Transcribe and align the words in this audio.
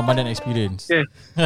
Ramadan 0.00 0.32
experience. 0.32 0.88
Okay. 0.88 1.04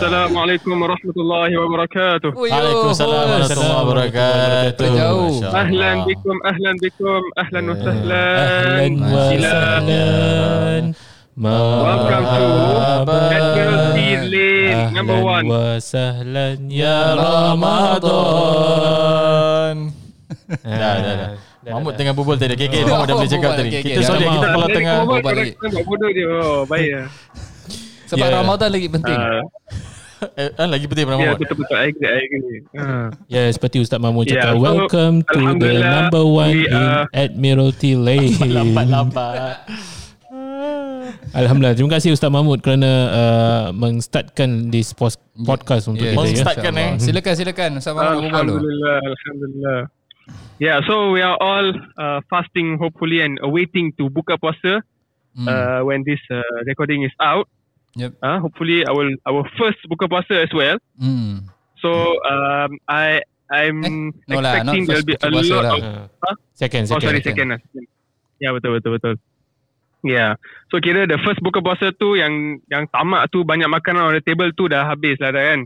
Assalamualaikum 0.00 0.80
warahmatullahi 0.80 1.52
wabarakatuh. 1.60 2.32
Oh. 2.32 2.48
Waalaikumsalam 2.48 3.28
warahmatullahi 3.28 3.84
wabarakatuh. 3.84 4.96
Jauh. 4.96 5.44
Ahlan 5.52 6.08
bikum, 6.08 6.40
ahlan 6.40 6.80
bikum, 6.80 7.20
ahlan 7.36 7.68
wa 7.68 7.76
sahlan. 7.76 8.96
Ahlan 8.96 8.96
wa 8.96 9.28
sahlan. 9.36 10.96
Welcome 11.36 12.24
to 12.24 12.48
Admiralty 13.12 14.24
Lane 14.24 14.96
number 14.96 15.20
Ahlan 15.20 15.28
one. 15.28 15.44
wa 15.52 15.76
sahlan 15.76 16.72
ya 16.72 17.12
Ramadan. 17.12 18.16
Dah, 20.64 20.96
dah, 21.02 21.14
dah. 21.18 21.36
Mahmud 21.66 21.98
tengah 21.98 22.14
berbual 22.14 22.38
tadi. 22.38 22.54
Okay, 22.54 22.70
okay. 22.70 22.86
Mahmud 22.86 23.10
dah 23.10 23.18
boleh 23.18 23.26
cakap 23.26 23.58
tadi. 23.58 23.82
Kita 23.82 24.00
sorry, 24.06 24.22
kita 24.30 24.46
kalau 24.54 24.68
tengah... 24.70 25.02
buat 25.02 25.26
bodoh 25.82 26.10
dia. 26.14 26.30
Oh, 26.30 26.62
baik 26.64 26.88
lah. 26.94 27.10
Sebab 28.06 28.22
Yeah. 28.24 28.38
Ramadan 28.38 28.68
lagi 28.70 28.88
penting. 28.88 29.18
Ah, 29.18 29.42
Eh, 30.32 30.48
lagi 30.56 30.88
penting 30.88 31.04
daripada 31.04 31.20
Ya, 31.20 31.28
Mahmud. 31.28 31.40
betul-betul. 31.44 31.76
I 31.76 31.86
agree, 31.92 32.08
I 32.08 32.20
agree. 32.24 32.60
Ah. 32.72 33.08
Ya, 33.28 33.42
seperti 33.52 33.84
Ustaz 33.84 34.00
Mahmud 34.00 34.24
Ya, 34.24 34.40
cakap, 34.40 34.56
so, 34.56 34.62
welcome 34.64 35.14
to 35.22 35.40
the 35.60 35.72
number 35.76 36.24
one 36.24 36.56
we 36.56 36.64
in 36.64 36.72
are- 36.72 37.04
Admiralty 37.12 37.92
Lane. 38.08 38.32
Lambat-lambat. 38.40 39.68
Alhamdulillah. 41.32 41.76
Terima 41.76 41.92
kasih 41.92 42.16
Ustaz 42.16 42.32
Mahmud 42.32 42.64
kerana 42.64 42.90
uh, 43.12 43.64
mengstartkan 43.70 44.72
this 44.72 44.96
pos- 44.96 45.20
podcast 45.36 45.84
untuk 45.86 46.00
Yeah. 46.02 46.16
kita 46.16 46.16
ya. 46.16 46.24
Mengstart- 46.24 46.56
Startkan, 46.64 46.74
eh. 46.74 46.90
Silakan 46.96 47.34
silakan 47.36 47.70
berbual 47.76 48.16
dulu. 48.16 48.32
Alhamdulillah, 48.32 48.96
Alhamdulillah. 49.04 49.80
Yeah, 50.56 50.80
so 50.82 51.12
we 51.12 51.20
are 51.20 51.36
all 51.36 51.66
uh, 52.00 52.24
fasting 52.26 52.80
hopefully 52.80 53.20
and 53.20 53.36
awaiting 53.44 53.92
to 54.00 54.08
buka 54.08 54.40
puasa 54.40 54.80
Hmm. 55.36 55.44
uh, 55.44 55.80
when 55.84 56.00
this 56.02 56.16
uh, 56.32 56.40
recording 56.64 57.04
is 57.04 57.12
out. 57.20 57.44
Yep. 57.96 58.12
Uh, 58.20 58.38
hopefully 58.38 58.84
our 58.84 59.04
our 59.24 59.42
first 59.56 59.80
buka 59.86 60.04
puasa 60.04 60.36
as 60.38 60.52
well. 60.52 60.76
Hmm. 60.94 61.48
So 61.76 61.90
um, 62.22 62.76
I 62.84 63.20
I'm 63.46 63.78
Eh, 63.80 63.92
no 64.26 64.38
lah, 64.38 64.58
expecting 64.58 64.84
not 64.84 64.88
there'll 64.90 65.06
be 65.06 65.16
a 65.16 65.28
lot 65.30 65.64
lah. 65.64 65.72
of 65.72 65.82
Uh, 66.18 66.34
second, 66.52 66.82
oh 66.84 66.88
second. 66.94 67.04
sorry 67.04 67.20
second 67.20 67.46
lah. 67.52 67.60
Ya 68.36 68.52
betul 68.52 68.76
betul 68.76 68.94
betul. 68.94 69.14
Yeah. 70.02 70.36
So 70.68 70.78
kira 70.78 71.04
the 71.04 71.16
first 71.18 71.40
buka 71.40 71.58
puasa 71.58 71.88
tu 71.90 72.14
yang 72.14 72.60
yang 72.66 72.84
tamak 72.86 73.26
tu 73.28 73.42
banyak 73.42 73.66
makanan 73.66 74.02
on 74.04 74.14
the 74.14 74.20
table 74.20 74.52
tu 74.52 74.66
dah 74.66 74.84
habis 74.84 75.16
lah 75.16 75.30
dah 75.30 75.44
kan. 75.46 75.60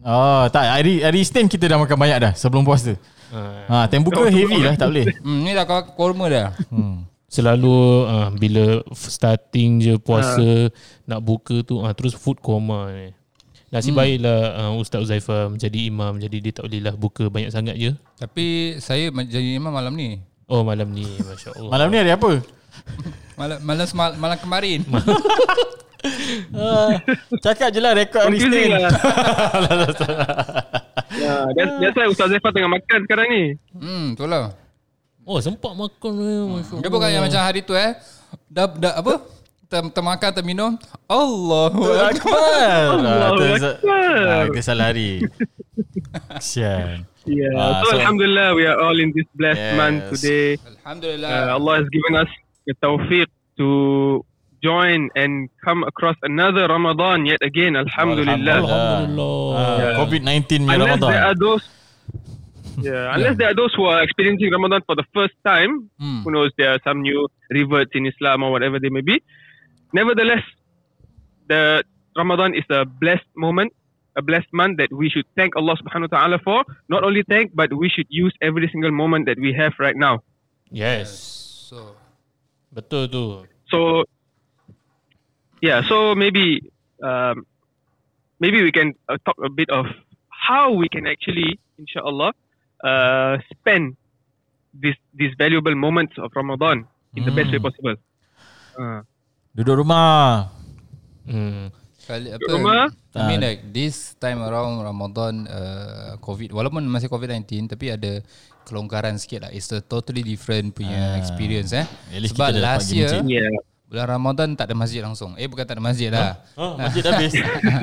Oh, 0.00 0.46
tak. 0.48 0.70
Hari 0.70 1.02
hari 1.02 1.18
Isnin 1.20 1.50
kita 1.50 1.66
dah 1.66 1.76
makan 1.76 1.98
banyak 1.98 2.18
dah 2.20 2.32
sebelum 2.32 2.62
puasa. 2.62 2.94
Uh, 3.26 3.66
Ha, 3.66 3.90
time 3.90 4.06
buka 4.06 4.22
heavy 4.24 4.62
lah, 4.62 4.78
tak 4.78 4.86
boleh. 4.92 5.10
Hmm, 5.18 5.42
ni 5.42 5.50
dah 5.50 5.66
kau 5.66 5.82
korma 5.98 6.30
dah. 6.30 6.54
Hmm. 6.70 7.02
Selalu 7.26 8.06
uh, 8.06 8.28
bila 8.38 8.80
f- 8.86 9.10
starting 9.10 9.82
je 9.82 9.94
puasa 9.98 10.70
nak 11.04 11.20
buka 11.22 11.62
tu 11.66 11.82
uh, 11.82 11.92
terus 11.92 12.14
food 12.14 12.38
coma 12.38 12.90
ni. 12.94 13.10
Nasib 13.66 13.98
hmm. 13.98 14.00
baiklah 14.00 14.40
uh, 14.54 14.72
Ustaz 14.78 15.02
Uzaifah 15.02 15.50
menjadi 15.50 15.90
imam 15.90 16.22
jadi 16.22 16.38
dia 16.38 16.52
tak 16.54 16.70
bolehlah 16.70 16.94
buka 16.94 17.26
banyak 17.26 17.50
sangat 17.50 17.74
je. 17.74 17.90
Tapi 18.22 18.78
saya 18.78 19.10
jadi 19.10 19.58
imam 19.58 19.74
malam 19.74 19.92
ni. 19.98 20.22
Oh 20.46 20.62
malam 20.62 20.94
ni 20.94 21.02
masya-Allah. 21.02 21.70
Malam 21.74 21.86
ni 21.90 21.96
hari 21.98 22.12
apa? 22.14 22.30
Malam 23.40 23.58
malam 23.68 23.84
semal, 23.84 24.16
malam 24.16 24.38
kemarin. 24.40 24.80
Ah, 26.54 27.02
cakap 27.42 27.74
je 27.74 27.82
lah 27.82 27.90
rekod 27.90 28.22
hari 28.22 28.38
Isnin. 28.38 28.78
lah. 28.78 28.94
yeah, 31.18 31.50
that's, 31.50 31.72
that's 31.82 31.96
why 31.98 32.06
Ustaz 32.06 32.30
Zaifah 32.30 32.52
tengah 32.54 32.70
makan 32.70 32.98
sekarang 33.10 33.26
ni. 33.26 33.42
hmm, 33.74 34.14
betul 34.14 34.30
lah. 34.30 34.54
Oh 35.26 35.42
sempat 35.42 35.74
makan 35.74 36.12
eh, 36.16 36.42
masya-Allah. 36.46 36.82
Dia 36.86 36.90
bukan 36.90 37.08
yang 37.10 37.24
macam 37.26 37.42
hari 37.42 37.60
tu 37.60 37.74
eh. 37.74 37.98
Dah, 38.46 38.70
dah 38.70 38.94
apa? 38.96 39.26
Ter, 39.66 39.82
termakan, 39.90 40.30
terminum. 40.30 40.72
Allahu 41.10 41.82
Akbar. 41.98 42.94
Allahu 42.94 43.42
Ah, 43.42 43.66
Akbar. 43.74 44.18
ah, 44.22 44.42
Kita 44.46 44.62
salah 44.62 44.94
hari. 44.94 45.26
Kesian. 46.38 47.02
Yeah. 47.26 47.50
Ah, 47.58 47.82
so, 47.82 47.90
so- 47.90 47.98
Alhamdulillah, 47.98 48.54
we 48.54 48.62
are 48.64 48.78
all 48.78 48.94
in 48.94 49.10
this 49.10 49.26
blessed 49.34 49.58
Yes. 49.58 49.74
month 49.74 50.00
today. 50.14 50.62
Alhamdulillah. 50.86 51.26
Uh, 51.28 51.56
Allah 51.58 51.74
has 51.82 51.88
given 51.90 52.14
us 52.14 52.30
the 52.62 52.74
tawfiq 52.78 53.26
to 53.58 53.68
join 54.62 55.10
and 55.18 55.50
come 55.58 55.82
across 55.82 56.14
another 56.22 56.70
Ramadan 56.70 57.26
yet 57.26 57.42
again. 57.42 57.74
Alhamdulillah. 57.74 58.62
Alhamdulillah. 58.62 59.42
Ah, 59.50 59.76
Yeah. 59.76 59.92
COVID-19 59.98 60.62
ni 60.62 60.70
Unless 60.70 60.78
Ramadan. 61.02 61.10
there 61.10 61.24
are 61.24 61.36
those, 61.36 61.66
yeah, 62.78 63.14
unless 63.14 63.36
there 63.36 63.48
are 63.50 63.54
those 63.54 63.72
who 63.74 63.84
are 63.84 64.02
experiencing 64.02 64.50
Ramadan 64.50 64.82
for 64.86 64.94
the 64.94 65.04
first 65.14 65.34
time, 65.44 65.90
Hmm. 65.98 66.22
who 66.22 66.30
knows 66.32 66.50
there 66.56 66.72
are 66.72 66.80
some 66.84 67.02
new 67.02 67.28
reverts 67.50 67.90
in 67.94 68.06
Islam 68.06 68.42
or 68.42 68.50
whatever 68.50 68.78
they 68.78 68.88
may 68.90 69.00
be. 69.00 69.22
Nevertheless, 69.92 70.42
the 71.48 71.84
Ramadan 72.16 72.54
is 72.54 72.64
a 72.70 72.84
blessed 72.84 73.28
moment, 73.36 73.72
a 74.16 74.22
blessed 74.22 74.52
month 74.52 74.78
that 74.78 74.92
we 74.92 75.08
should 75.08 75.24
thank 75.36 75.56
Allah 75.56 75.76
Subhanahu 75.76 76.10
Wa 76.10 76.18
Taala 76.18 76.38
for. 76.42 76.64
Not 76.88 77.04
only 77.04 77.22
thank, 77.28 77.54
but 77.54 77.72
we 77.72 77.88
should 77.88 78.06
use 78.08 78.34
every 78.42 78.68
single 78.72 78.90
moment 78.90 79.26
that 79.26 79.38
we 79.38 79.52
have 79.52 79.74
right 79.78 79.96
now. 79.96 80.20
Yes. 80.70 81.12
So, 81.70 81.94
Betul 82.74 83.08
tu. 83.08 83.24
So, 83.70 84.04
yeah. 85.62 85.82
So 85.88 86.14
maybe, 86.14 86.60
um, 87.02 87.46
maybe 88.40 88.62
we 88.62 88.72
can 88.72 88.92
uh, 89.08 89.16
talk 89.24 89.36
a 89.42 89.48
bit 89.48 89.70
of 89.70 89.86
how 90.28 90.72
we 90.72 90.88
can 90.88 91.06
actually, 91.06 91.58
inshallah, 91.78 92.32
uh, 92.84 93.38
spend 93.52 93.96
this 94.76 94.96
these 95.16 95.32
valuable 95.38 95.72
moments 95.72 96.16
of 96.20 96.32
Ramadan 96.36 96.84
in 97.16 97.24
the 97.24 97.32
best 97.32 97.48
way 97.52 97.60
possible. 97.60 97.96
Uh, 98.76 99.00
Duduk 99.56 99.84
rumah. 99.84 100.52
Hmm. 101.24 101.72
kali 102.06 102.30
apa? 102.30 102.48
rumah. 102.54 102.86
I 103.16 103.22
mean 103.26 103.42
like 103.42 103.66
this 103.74 104.14
time 104.20 104.38
around 104.44 104.78
Ramadan 104.84 105.48
uh, 105.50 106.14
COVID 106.22 106.54
walaupun 106.54 106.86
masih 106.86 107.10
COVID-19 107.10 107.66
tapi 107.66 107.90
ada 107.90 108.22
kelonggaran 108.62 109.18
sikit 109.18 109.48
lah. 109.48 109.50
It's 109.50 109.72
a 109.74 109.82
totally 109.82 110.22
different 110.22 110.76
punya 110.76 111.18
experience 111.18 111.74
eh. 111.74 111.86
Sebab 112.14 112.62
last 112.62 112.94
year 112.94 113.10
yeah. 113.26 113.50
Bulan 113.86 114.06
Ramadan 114.18 114.48
tak 114.58 114.70
ada 114.70 114.74
masjid 114.74 115.00
langsung. 115.02 115.38
Eh 115.38 115.46
bukan 115.46 115.62
tak 115.62 115.78
ada 115.78 115.84
masjid 115.84 116.10
lah. 116.10 116.42
Oh, 116.58 116.74
masjid 116.74 117.02
dah 117.06 117.12
habis. 117.14 117.32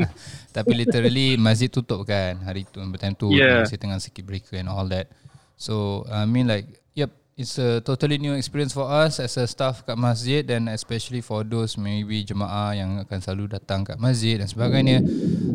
Tapi 0.56 0.72
literally 0.76 1.40
masjid 1.40 1.72
tutup 1.72 2.04
kan 2.04 2.44
hari 2.44 2.68
tu 2.68 2.84
time 3.00 3.16
tu 3.16 3.32
Yeah. 3.32 3.64
masih 3.64 3.80
tengah 3.80 3.98
circuit 4.04 4.28
breaker 4.28 4.60
and 4.60 4.68
all 4.68 4.86
that. 4.92 5.08
So 5.56 6.04
I 6.12 6.28
mean 6.28 6.52
like 6.52 6.68
yep 6.92 7.16
it's 7.40 7.56
a 7.58 7.80
totally 7.82 8.20
new 8.20 8.36
experience 8.36 8.76
for 8.76 8.86
us 8.86 9.18
as 9.18 9.34
a 9.40 9.48
staff 9.48 9.88
kat 9.88 9.96
masjid 9.96 10.44
and 10.52 10.68
especially 10.70 11.24
for 11.24 11.42
those 11.48 11.80
maybe 11.80 12.22
jemaah 12.22 12.76
yang 12.76 13.00
akan 13.02 13.20
selalu 13.24 13.56
datang 13.56 13.88
kat 13.88 13.96
masjid 13.98 14.38
dan 14.44 14.52
sebagainya. 14.52 15.02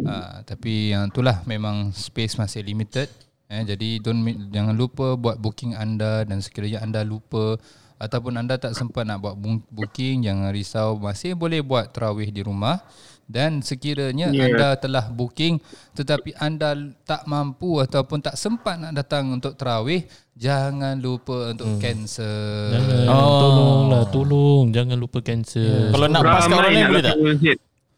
Uh, 0.03 0.43
tapi 0.49 0.97
yang 0.97 1.13
itulah 1.13 1.45
memang 1.45 1.93
space 1.93 2.41
masih 2.41 2.65
limited. 2.65 3.13
Eh, 3.49 3.65
jadi 3.65 4.01
don't 4.05 4.21
jangan 4.53 4.77
lupa 4.77 5.17
buat 5.17 5.41
booking 5.41 5.73
anda 5.73 6.21
dan 6.29 6.45
sekiranya 6.45 6.85
anda 6.85 7.01
lupa 7.01 7.57
ataupun 7.99 8.33
anda 8.35 8.55
tak 8.55 8.73
sempat 8.73 9.03
nak 9.03 9.19
buat 9.19 9.35
bu- 9.35 9.67
booking 9.69 10.23
jangan 10.23 10.49
risau 10.49 10.97
masih 10.97 11.35
boleh 11.35 11.61
buat 11.61 11.91
tarawih 11.91 12.31
di 12.31 12.41
rumah 12.41 12.79
dan 13.27 13.61
sekiranya 13.61 14.31
yeah. 14.31 14.49
Yeah. 14.49 14.49
anda 14.49 14.69
telah 14.75 15.05
booking 15.09 15.61
tetapi 15.93 16.33
anda 16.35 16.73
tak 17.03 17.27
mampu 17.27 17.77
ataupun 17.77 18.19
tak 18.19 18.35
sempat 18.35 18.79
nak 18.79 18.95
datang 18.95 19.29
untuk 19.31 19.53
tarawih 19.53 20.01
jangan 20.33 20.97
lupa 20.97 21.53
untuk 21.53 21.69
hmm. 21.69 21.81
cancel 21.83 22.73
Jangan 22.73 23.05
Oh. 23.05 23.37
tolonglah 23.37 24.03
tolong 24.09 24.65
jangan 24.71 24.97
lupa 24.97 25.19
cancel. 25.21 25.91
Kalau 25.91 26.07
nak 26.07 26.23
pas 26.23 26.45
kat 26.45 26.57
orang 26.57 26.73
lain 26.73 26.87
boleh 26.87 27.05
tak? 27.05 27.17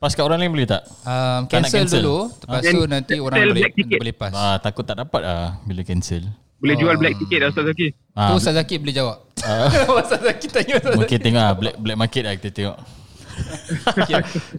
Pas 0.00 0.12
kat 0.16 0.25
orang 0.25 0.39
lain 0.41 0.50
boleh 0.50 0.65
tak? 0.66 0.83
um, 1.05 1.41
Tak 1.44 1.50
cancel, 1.53 1.72
cancel. 1.77 2.00
dulu 2.00 2.19
lepas 2.33 2.60
tu 2.65 2.81
nanti 2.89 3.15
orang 3.21 3.39
boleh 3.44 3.62
boleh 4.00 4.15
pas 4.16 4.33
Ah, 4.33 4.56
takut 4.56 4.83
tak 4.83 4.97
dapat 4.97 5.22
ah 5.22 5.60
bila 5.62 5.84
cancel. 5.84 6.25
Boleh 6.60 6.76
jual 6.76 6.93
Oh. 6.93 7.00
black 7.00 7.15
ticket 7.16 7.38
dah 7.41 7.48
Ustaz 7.48 7.65
Zaki. 7.66 7.87
Ah, 8.12 8.28
tu 8.28 8.34
Ustaz 8.37 8.53
Zaki 8.53 8.75
boleh 8.76 8.93
jawab 8.93 9.16
Ustaz 10.03 10.21
Zaki 10.21 10.47
tanya 10.47 10.74
Ustaz 10.77 10.92
Zaki 10.92 11.01
mungkin 11.01 11.18
tengok 11.18 11.42
ah, 11.42 11.54
black 11.57 11.77
black 11.77 11.98
market 11.98 12.22
lah 12.22 12.34
kita 12.36 12.51
tengok. 12.51 12.77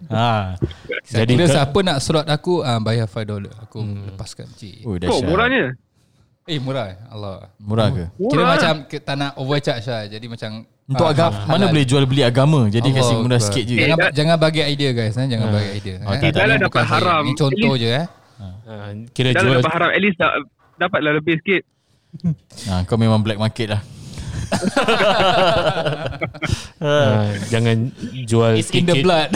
ha. 0.08 0.58
Jadi 1.04 1.14
Jadi 1.14 1.32
Kira 1.32 1.46
ka- 1.46 1.54
siapa 1.54 1.78
nak 1.80 1.98
surat 1.98 2.26
aku 2.26 2.60
uh, 2.60 2.78
bayar 2.78 3.06
5 3.06 3.22
dolar 3.24 3.54
aku 3.60 3.78
hmm. 3.78 4.02
lepaskan 4.10 4.46
cik. 4.50 4.82
Oh, 4.82 4.94
Oh, 5.08 5.20
murahnya. 5.22 5.74
Eh 6.42 6.58
murah 6.58 6.90
eh? 6.90 6.98
Allah. 7.06 7.54
Murah 7.56 7.86
ke? 7.88 8.04
Kira 8.10 8.42
Murah. 8.42 8.46
macam 8.52 8.72
ke- 8.86 8.98
tak 8.98 9.14
nak 9.14 9.30
overcharge 9.36 9.86
lah. 9.86 10.02
Jadi 10.06 10.26
macam 10.26 10.50
Untuk 10.82 11.06
ah, 11.06 11.14
agama 11.14 11.38
mana 11.46 11.64
boleh 11.70 11.86
jual 11.86 12.02
beli 12.02 12.26
agama. 12.26 12.66
Jadi 12.66 12.90
Allah 12.90 12.98
kasih 12.98 13.14
murah 13.16 13.40
sikit 13.40 13.62
je. 13.64 13.74
Jangan, 13.78 13.98
Eh, 14.02 14.10
jangan 14.12 14.36
bagi 14.36 14.60
idea 14.64 14.90
guys 14.90 15.14
eh? 15.14 15.26
Jangan 15.30 15.46
bagi 15.48 15.70
idea. 15.72 15.94
Okay, 16.02 16.28
eh? 16.28 16.32
dah 16.32 16.42
lah 16.42 16.56
Bukan 16.58 16.66
dapat 16.66 16.84
haram. 16.90 17.22
Ni 17.22 17.32
contoh 17.32 17.72
At 17.72 17.78
je 17.78 17.88
eh. 17.92 18.06
Ah, 18.66 18.90
kira 19.14 19.28
Dah 19.30 19.40
jual 19.40 19.54
dapat 19.60 19.72
haram. 19.72 19.90
At 19.90 20.00
least 20.02 20.16
dah, 20.18 20.30
dapatlah 20.76 21.12
lebih 21.14 21.38
sikit. 21.38 21.62
Ha, 22.68 22.84
kau 22.84 22.96
memang 22.96 23.20
black 23.20 23.36
market 23.36 23.72
lah. 23.72 23.82
ah, 26.78 27.24
jangan 27.48 27.88
jual 28.22 28.52
It's 28.54 28.68
in 28.70 28.84
the 28.84 28.92
tiket 28.92 29.02
blood. 29.02 29.28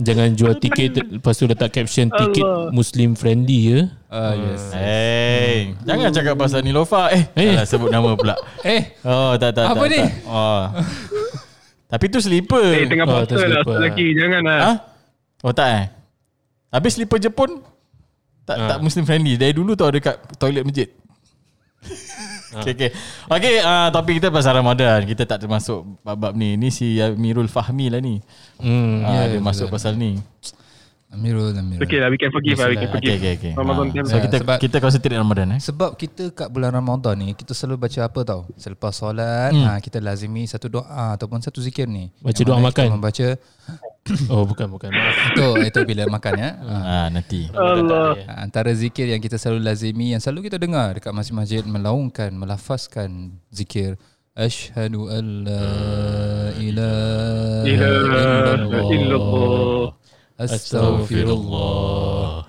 jangan 0.00 0.32
jual 0.32 0.54
tiket 0.56 0.96
lepas 0.96 1.34
tu 1.34 1.44
letak 1.44 1.70
caption 1.70 2.08
tiket 2.08 2.42
muslim 2.70 3.14
friendly 3.14 3.58
ya. 3.68 3.80
Ah 4.08 4.34
yes. 4.34 4.62
Hey, 4.72 5.78
jangan 5.84 6.10
cakap 6.10 6.34
pasal 6.34 6.60
Nilofa. 6.60 7.10
Eh, 7.10 7.22
Eh. 7.36 7.54
eh. 7.54 7.64
sebut 7.64 7.86
nama 7.88 8.10
pula. 8.14 8.34
Eh, 8.66 8.98
Oh, 9.02 9.38
tak 9.38 9.54
tak 9.54 9.70
Apa 9.70 9.78
tak. 9.80 9.88
ni? 9.88 10.00
tak. 10.00 10.10
Oh. 10.26 10.62
Tapi 11.86 12.04
tu 12.06 12.18
sleeper. 12.18 12.66
Eh, 12.72 12.86
tengah 12.86 13.06
Oh, 13.06 13.22
puasa 13.22 13.46
lah 13.46 13.62
lagi. 13.80 14.06
Jangan 14.14 14.42
lah. 14.42 14.58
Ha? 14.60 14.72
Oh 15.42 15.52
tak 15.52 15.68
eh? 15.70 15.84
Habis 16.70 16.94
sleeper 16.94 17.18
Jepun 17.18 17.62
tak 18.50 18.56
Ah. 18.58 18.68
tak 18.74 18.78
Muslim 18.82 19.04
friendly. 19.06 19.38
Dari 19.38 19.54
dulu 19.54 19.78
tau 19.78 19.94
dekat 19.94 20.18
toilet 20.34 20.66
masjid. 20.66 20.90
okay, 22.58 22.72
okay. 22.74 22.90
Okay, 23.30 23.54
uh, 23.62 23.88
topik 23.88 24.18
kita 24.18 24.28
pasal 24.28 24.58
Ramadan. 24.58 25.06
Kita 25.06 25.22
tak 25.22 25.46
termasuk 25.46 25.86
bab-bab 26.02 26.34
ni. 26.34 26.58
Ni 26.58 26.68
si 26.68 26.98
Amirul 26.98 27.46
Fahmi 27.46 27.86
lah 27.88 28.02
ni. 28.02 28.18
Hmm. 28.58 29.06
Ah, 29.06 29.24
Ya, 29.24 29.36
dia 29.36 29.40
masuk 29.40 29.70
pasal 29.70 29.94
ni. 29.94 30.18
Amirul, 31.10 31.50
Amirul. 31.52 31.82
Okay 31.82 31.98
lah, 31.98 32.06
we 32.06 32.14
can 32.14 32.30
forgive 32.30 32.54
lah. 32.54 32.70
We 32.70 32.78
can 32.78 32.86
forgive. 32.86 33.18
Okay, 33.18 33.34
okay, 33.34 33.50
okay. 33.50 33.52
Ramadan 33.52 33.82
Ah, 33.82 33.92
time. 33.92 34.06
so 34.06 34.14
Ya, 34.14 34.22
kita 34.22 34.36
sebab- 34.38 34.60
kita 34.62 34.76
concentrate 34.78 35.18
Ramadan 35.18 35.46
eh. 35.50 35.60
Sebab 35.60 35.90
kita 35.94 36.22
kat 36.30 36.48
bulan 36.48 36.70
Ramadan 36.70 37.18
ni 37.18 37.34
kita 37.34 37.50
selalu 37.50 37.82
baca 37.82 38.00
apa 38.06 38.20
tau? 38.22 38.40
Selepas 38.54 38.94
solat, 38.94 39.50
hmm. 39.50 39.64
ha, 39.64 39.78
kita 39.78 39.98
lazimi 39.98 40.46
satu 40.46 40.70
doa 40.70 40.86
ataupun 41.12 41.42
satu 41.42 41.58
zikir 41.58 41.84
ni. 41.84 42.14
Baca 42.16 42.30
Yang 42.32 42.46
doa 42.46 42.58
makan. 42.62 42.84
Kita 42.84 42.94
membaca 42.94 43.26
Oh 44.32 44.46
bukan 44.46 44.66
bukan. 44.70 44.90
Itu 45.34 45.46
itu 45.60 45.78
bila 45.84 46.06
makan 46.08 46.32
ya. 46.38 46.50
Ha. 46.56 46.74
Ah, 46.90 47.06
nanti. 47.08 47.50
Allah. 47.50 48.14
Ha, 48.24 48.32
Antara 48.40 48.70
zikir 48.70 49.10
yang 49.10 49.18
kita 49.18 49.34
selalu 49.34 49.66
lazimi 49.66 50.14
yang 50.14 50.22
selalu 50.22 50.46
kita 50.46 50.62
dengar 50.62 50.94
dekat 50.94 51.10
masjid-masjid 51.10 51.66
melaungkan, 51.66 52.30
melafazkan 52.30 53.10
zikir 53.50 53.98
Ashhadu 54.30 55.10
an 55.10 55.42
la 55.42 55.62
ilaha 56.56 57.66
Ilaha 57.66 58.54
illallah. 58.88 59.90
Illallah 60.40 61.04
Astaghfirullah 61.04 62.48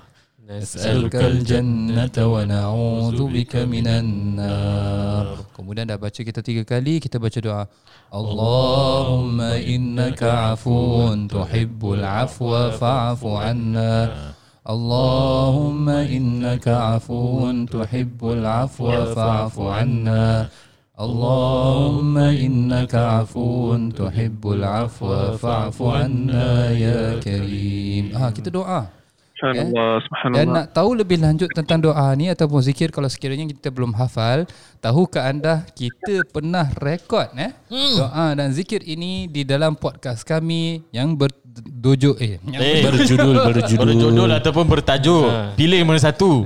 Nas'aluka 0.52 1.32
al-jannata 1.32 2.28
wa 2.28 2.44
na'udhu 2.44 3.32
bika 3.32 3.64
minan 3.68 4.36
nar 4.36 5.40
Kemudian 5.56 5.88
dah 5.88 5.96
baca 5.96 6.20
kita 6.24 6.44
tiga 6.44 6.64
kali 6.68 7.00
Kita 7.00 7.20
baca 7.20 7.40
doa 7.40 7.64
Allahumma 8.12 9.56
innaka 9.60 10.56
afuun 10.56 11.32
tuhibbul 11.32 12.04
afwa 12.04 12.72
fa'afu 12.76 13.40
anna 13.40 14.36
Allahumma 14.68 16.04
innaka 16.04 17.00
afuun 17.00 17.64
tuhibbul 17.68 18.44
afwa 18.44 19.08
fa'afu 19.16 19.72
anna 19.72 20.52
Allahumma 21.02 22.30
innaka 22.30 23.26
afuun 23.26 23.90
tuhibbul 23.90 24.62
afwa 24.62 25.34
fa'afu 25.34 25.90
anna 25.90 26.70
ya 26.70 27.18
karim 27.18 28.14
Ah 28.14 28.30
kita 28.30 28.54
doa 28.54 28.86
Subhanallah. 29.34 29.74
dan 29.74 30.06
Subhanallah. 30.06 30.54
nak 30.54 30.66
tahu 30.70 30.90
lebih 30.94 31.18
lanjut 31.18 31.50
tentang 31.50 31.82
doa 31.82 32.14
ni 32.14 32.30
ataupun 32.30 32.62
zikir 32.62 32.94
kalau 32.94 33.10
sekiranya 33.10 33.50
kita 33.50 33.74
belum 33.74 33.98
hafal, 33.98 34.46
tahukah 34.78 35.26
anda 35.26 35.66
kita 35.74 36.22
pernah 36.30 36.70
rekod 36.78 37.26
eh 37.34 37.50
hmm. 37.74 37.96
doa 37.98 38.26
dan 38.38 38.54
zikir 38.54 38.86
ini 38.86 39.26
di 39.26 39.42
dalam 39.42 39.74
podcast 39.74 40.22
kami 40.22 40.86
yang 40.94 41.18
berdojo 41.18 42.14
eh 42.22 42.38
yang 42.46 42.62
Eh, 42.62 42.86
Berjudul 42.86 43.42
berjudul. 43.50 43.82
berjudul 43.82 44.30
ataupun 44.30 44.66
bertajuk. 44.70 45.26
Pilih 45.58 45.82
mana 45.82 45.98
satu. 45.98 46.46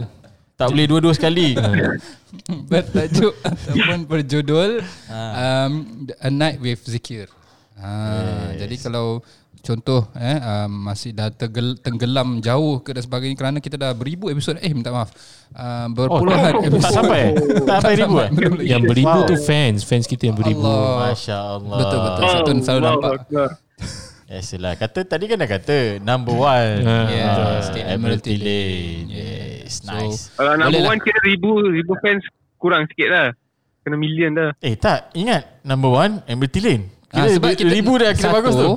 Tak 0.55 0.71
boleh 0.71 0.85
dua-dua 0.85 1.11
sekali. 1.11 1.51
bertajuk 2.71 3.33
ataupun 3.47 3.99
berjudul 4.05 4.79
um, 5.07 5.71
A 6.17 6.29
Night 6.29 6.59
with 6.59 6.83
Zikir. 6.83 7.27
Ha, 7.75 8.55
Jadi 8.55 8.75
kalau 8.77 9.19
contoh 9.59 10.07
eh 10.13 10.37
um, 10.37 10.87
masih 10.87 11.11
dah 11.11 11.27
tergel, 11.27 11.75
tenggelam 11.75 12.39
jauh 12.39 12.79
ke 12.79 12.93
dan 12.93 13.01
sebagainya 13.01 13.35
kerana 13.35 13.57
kita 13.57 13.75
dah 13.75 13.91
beribu 13.91 14.29
episod 14.29 14.55
eh 14.55 14.71
minta 14.71 14.91
maaf. 14.91 15.11
Uh, 15.51 15.91
berpuluhan 15.91 16.53
Oh, 16.53 16.63
episod. 16.63 16.81
tak 16.81 16.93
sampai. 16.93 17.21
Tak 17.67 17.75
sampai 17.81 17.95
ribu 17.97 18.15
eh? 18.17 18.29
Yang 18.63 18.81
beribu 18.85 19.17
Wow. 19.17 19.27
tu 19.27 19.35
fans, 19.37 19.83
fans 19.83 20.05
kita 20.05 20.29
yang 20.29 20.37
beribu. 20.37 20.63
Allah. 20.63 21.11
Masya 21.11 21.37
Allah. 21.37 21.77
Betul 21.77 21.99
betul. 21.99 22.23
Satu 22.23 22.51
selalu 22.55 22.79
Allahu 22.79 23.01
nampak. 23.03 23.51
Yes 24.25 24.49
lah. 24.57 24.73
Kata 24.73 24.99
tadi 25.03 25.25
kan 25.27 25.37
dah 25.37 25.45
kata 25.45 25.77
number 25.99 26.33
one. 26.33 26.79
Ah. 26.81 27.05
Yes, 27.07 27.27
Ah, 27.27 27.59
State 27.61 27.85
Admiralty 27.85 28.33
Admiralty 28.33 28.35
Lane. 28.39 28.45
Lane. 28.45 29.07
Yes, 29.11 29.54
So, 29.69 29.89
nice. 29.89 30.29
Kalau 30.37 30.53
number 30.57 30.71
Boleh 30.71 30.81
lah. 30.81 30.91
one 30.93 30.99
kira 31.01 31.19
ribu, 31.25 31.49
ribu 31.65 31.93
fans 32.01 32.23
kurang 32.61 32.85
sikit 32.89 33.09
lah. 33.09 33.27
Kena 33.85 33.95
million 34.01 34.31
dah. 34.33 34.49
Eh 34.65 34.73
tak, 34.73 35.13
ingat 35.13 35.61
number 35.61 35.93
one 35.93 36.21
Admiralty 36.25 36.61
Lane. 36.61 36.85
Kira 37.09 37.27
sebab 37.31 37.49
kita 37.53 37.69
ribu 37.69 37.93
dah 38.01 38.11
kira 38.17 38.27
satu, 38.27 38.35
bagus 38.35 38.53
tu. 38.57 38.71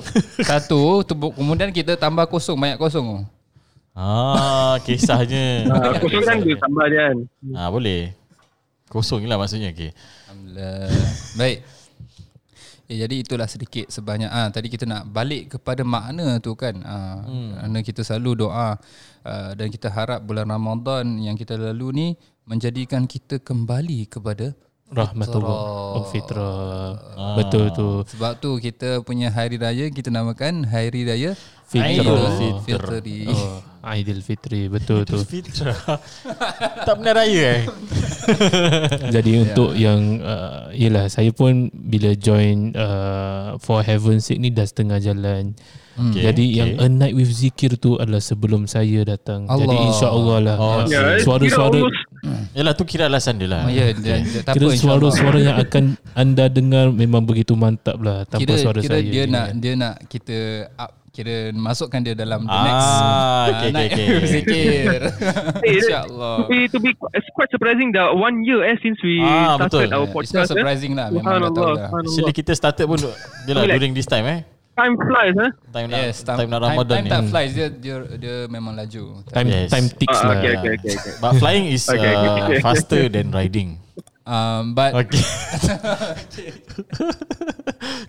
Satu, 0.45 0.81
tu, 1.09 1.15
kemudian 1.33 1.73
kita 1.73 1.97
tambah 1.97 2.29
kosong, 2.29 2.61
banyak 2.61 2.77
kosong. 2.77 3.25
Ah, 3.99 4.79
kisahnya. 4.87 5.65
Ah, 5.75 5.97
kosong 5.99 6.23
kan 6.23 6.37
dia 6.45 6.57
tambah 6.61 6.85
je 6.87 6.97
kan. 6.97 7.17
Ah, 7.57 7.69
boleh. 7.73 8.15
Kosong 8.89 9.25
je 9.25 9.29
lah 9.29 9.37
maksudnya. 9.41 9.75
Okay. 9.75 9.91
Alhamdulillah. 10.29 10.87
Baik. 11.35 11.57
Ya, 12.89 13.05
jadi 13.05 13.21
itulah 13.21 13.45
sedikit 13.45 13.93
sebanyak 13.93 14.33
ah 14.33 14.49
tadi 14.49 14.73
kita 14.73 14.89
nak 14.89 15.13
balik 15.13 15.61
kepada 15.61 15.85
makna 15.85 16.41
tu 16.41 16.57
kan. 16.57 16.81
Ah 16.89 17.21
hmm. 17.21 17.61
kerana 17.61 17.79
kita 17.85 18.01
selalu 18.01 18.49
doa 18.49 18.81
ah, 19.29 19.53
dan 19.53 19.69
kita 19.69 19.93
harap 19.93 20.25
bulan 20.25 20.49
Ramadan 20.49 21.21
yang 21.21 21.37
kita 21.37 21.61
lalu 21.61 21.89
ni 21.93 22.07
menjadikan 22.49 23.05
kita 23.05 23.45
kembali 23.45 24.09
kepada 24.09 24.57
Rahmatullah. 24.89 25.59
Oh, 26.01 26.05
fitrah. 26.09 26.97
Betul 27.37 27.69
tu. 27.77 28.09
sebab 28.09 28.41
tu 28.41 28.57
kita 28.57 29.05
punya 29.05 29.29
hari 29.29 29.61
raya 29.61 29.93
kita 29.93 30.09
namakan 30.09 30.65
Hari 30.65 31.05
Raya 31.05 31.37
Fitrah. 31.69 32.65
Fitri. 32.65 33.29
Oh, 33.29 33.61
Aidil 33.81 34.21
Fitri. 34.21 34.67
Betul 34.67 35.05
tu. 35.05 35.19
Tak 36.87 36.95
pernah 36.99 37.15
raya 37.15 37.63
eh. 37.63 37.65
Jadi 39.15 39.33
untuk 39.41 39.73
yang 39.75 40.21
uh, 40.21 40.69
Yelah 40.73 41.09
saya 41.09 41.33
pun 41.33 41.69
Bila 41.71 42.13
join 42.15 42.73
uh, 42.73 43.57
For 43.59 43.81
Heaven's 43.81 44.29
Sake 44.29 44.39
ni 44.39 44.49
Dah 44.49 44.65
setengah 44.65 44.99
jalan 44.99 45.53
Hmm. 45.99 46.15
Okay, 46.15 46.31
Jadi 46.31 46.45
okay. 46.47 46.55
yang 46.55 46.71
A 46.79 46.87
Night 46.87 47.11
With 47.11 47.27
Zikir 47.27 47.75
tu 47.75 47.99
Adalah 47.99 48.23
sebelum 48.23 48.71
saya 48.71 49.03
datang 49.03 49.51
Allah. 49.51 49.67
Jadi 49.67 49.77
insyaAllah 49.83 50.39
lah 50.39 50.57
Oh, 50.57 50.79
Ya, 50.87 51.19
kira 51.19 51.27
Suara-suara 51.27 51.75
almost 51.75 51.99
Yalah 52.55 52.75
tu 52.79 52.85
kira 52.87 53.11
alasan 53.11 53.35
dia 53.35 53.51
lah. 53.51 53.67
Oh, 53.67 53.73
ya, 53.75 53.91
dia, 53.91 54.23
dia, 54.23 54.47
tak 54.47 54.55
Kira 54.55 54.71
apa 54.71 54.79
insyaAllah. 54.79 55.11
suara-suara 55.11 55.39
yang 55.43 55.59
akan 55.59 55.85
Anda 56.15 56.47
dengar 56.47 56.95
Memang 56.95 57.27
begitu 57.27 57.59
mantap 57.59 57.99
lah 57.99 58.23
Tanpa 58.31 58.47
kira, 58.47 58.63
suara 58.63 58.79
kira 58.79 58.95
saya 58.95 59.03
dia 59.03 59.27
je 59.27 59.27
nak 59.27 59.47
dia 59.59 59.73
nak 59.75 59.95
kita 60.07 60.37
up 60.79 60.98
kira 61.11 61.35
masukkan 61.51 61.99
dia 61.99 62.13
dalam 62.13 62.43
the 62.43 62.51
Ah, 62.51 62.65
next 62.65 62.91
okay, 63.51 63.71
night 63.71 63.91
okay, 63.91 64.07
okay. 64.09 64.27
zikir. 64.27 65.01
Eh, 65.61 65.73
InsyaAllah. 65.75 66.37
To 66.39 66.45
be, 66.47 66.59
to 66.67 66.79
be, 66.79 66.91
it's 67.13 67.29
quite 67.33 67.49
surprising 67.49 67.91
that 67.91 68.09
one 68.11 68.41
year 68.41 68.63
eh 68.63 68.77
since 68.79 68.97
we 69.01 69.19
Ah, 69.19 69.57
started 69.57 69.89
betul. 69.89 69.89
our 69.91 70.05
It's 70.05 70.09
not 70.09 70.15
podcast. 70.15 70.47
Eh. 70.47 70.53
surprising 70.55 70.93
lah 70.93 71.07
memang 71.09 71.25
dah 71.39 71.51
tahu 71.51 71.65
dah. 71.75 71.87
Actually 71.87 72.09
subhanallah. 72.09 72.35
kita 72.35 72.53
started 72.53 72.85
pun 72.85 72.99
Yalah 73.45 73.63
Relax. 73.63 73.75
during 73.75 73.93
this 73.93 74.07
time 74.07 74.27
eh. 74.27 74.41
Time 74.73 74.95
flies 74.95 75.35
eh. 75.35 75.51
Time 75.69 75.87
nak 75.87 75.99
Yes, 75.99 76.17
time, 76.23 76.47
nak 76.47 76.61
Ramadan 76.63 76.95
time, 76.95 77.03
ni. 77.03 77.11
time 77.11 77.19
tak 77.19 77.23
flies 77.29 77.51
dia, 77.51 77.67
dia 77.69 77.97
dia 78.15 78.37
memang 78.47 78.73
laju. 78.73 79.27
Time, 79.27 79.47
Yes. 79.49 79.69
time 79.69 79.87
ticks 79.91 80.15
Ah, 80.15 80.23
lah 80.25 80.37
okay, 80.39 80.51
okay, 80.55 80.71
okay, 80.77 80.93
okay. 80.95 81.13
But 81.19 81.33
flying 81.37 81.67
is 81.67 81.83
Okay, 81.83 81.99
okay, 81.99 82.15
uh, 82.15 82.47
okay. 82.47 82.59
faster 82.61 83.03
than 83.09 83.31
riding. 83.31 83.83
Um, 84.29 84.77
but 84.77 84.93
Okay. 84.93 85.25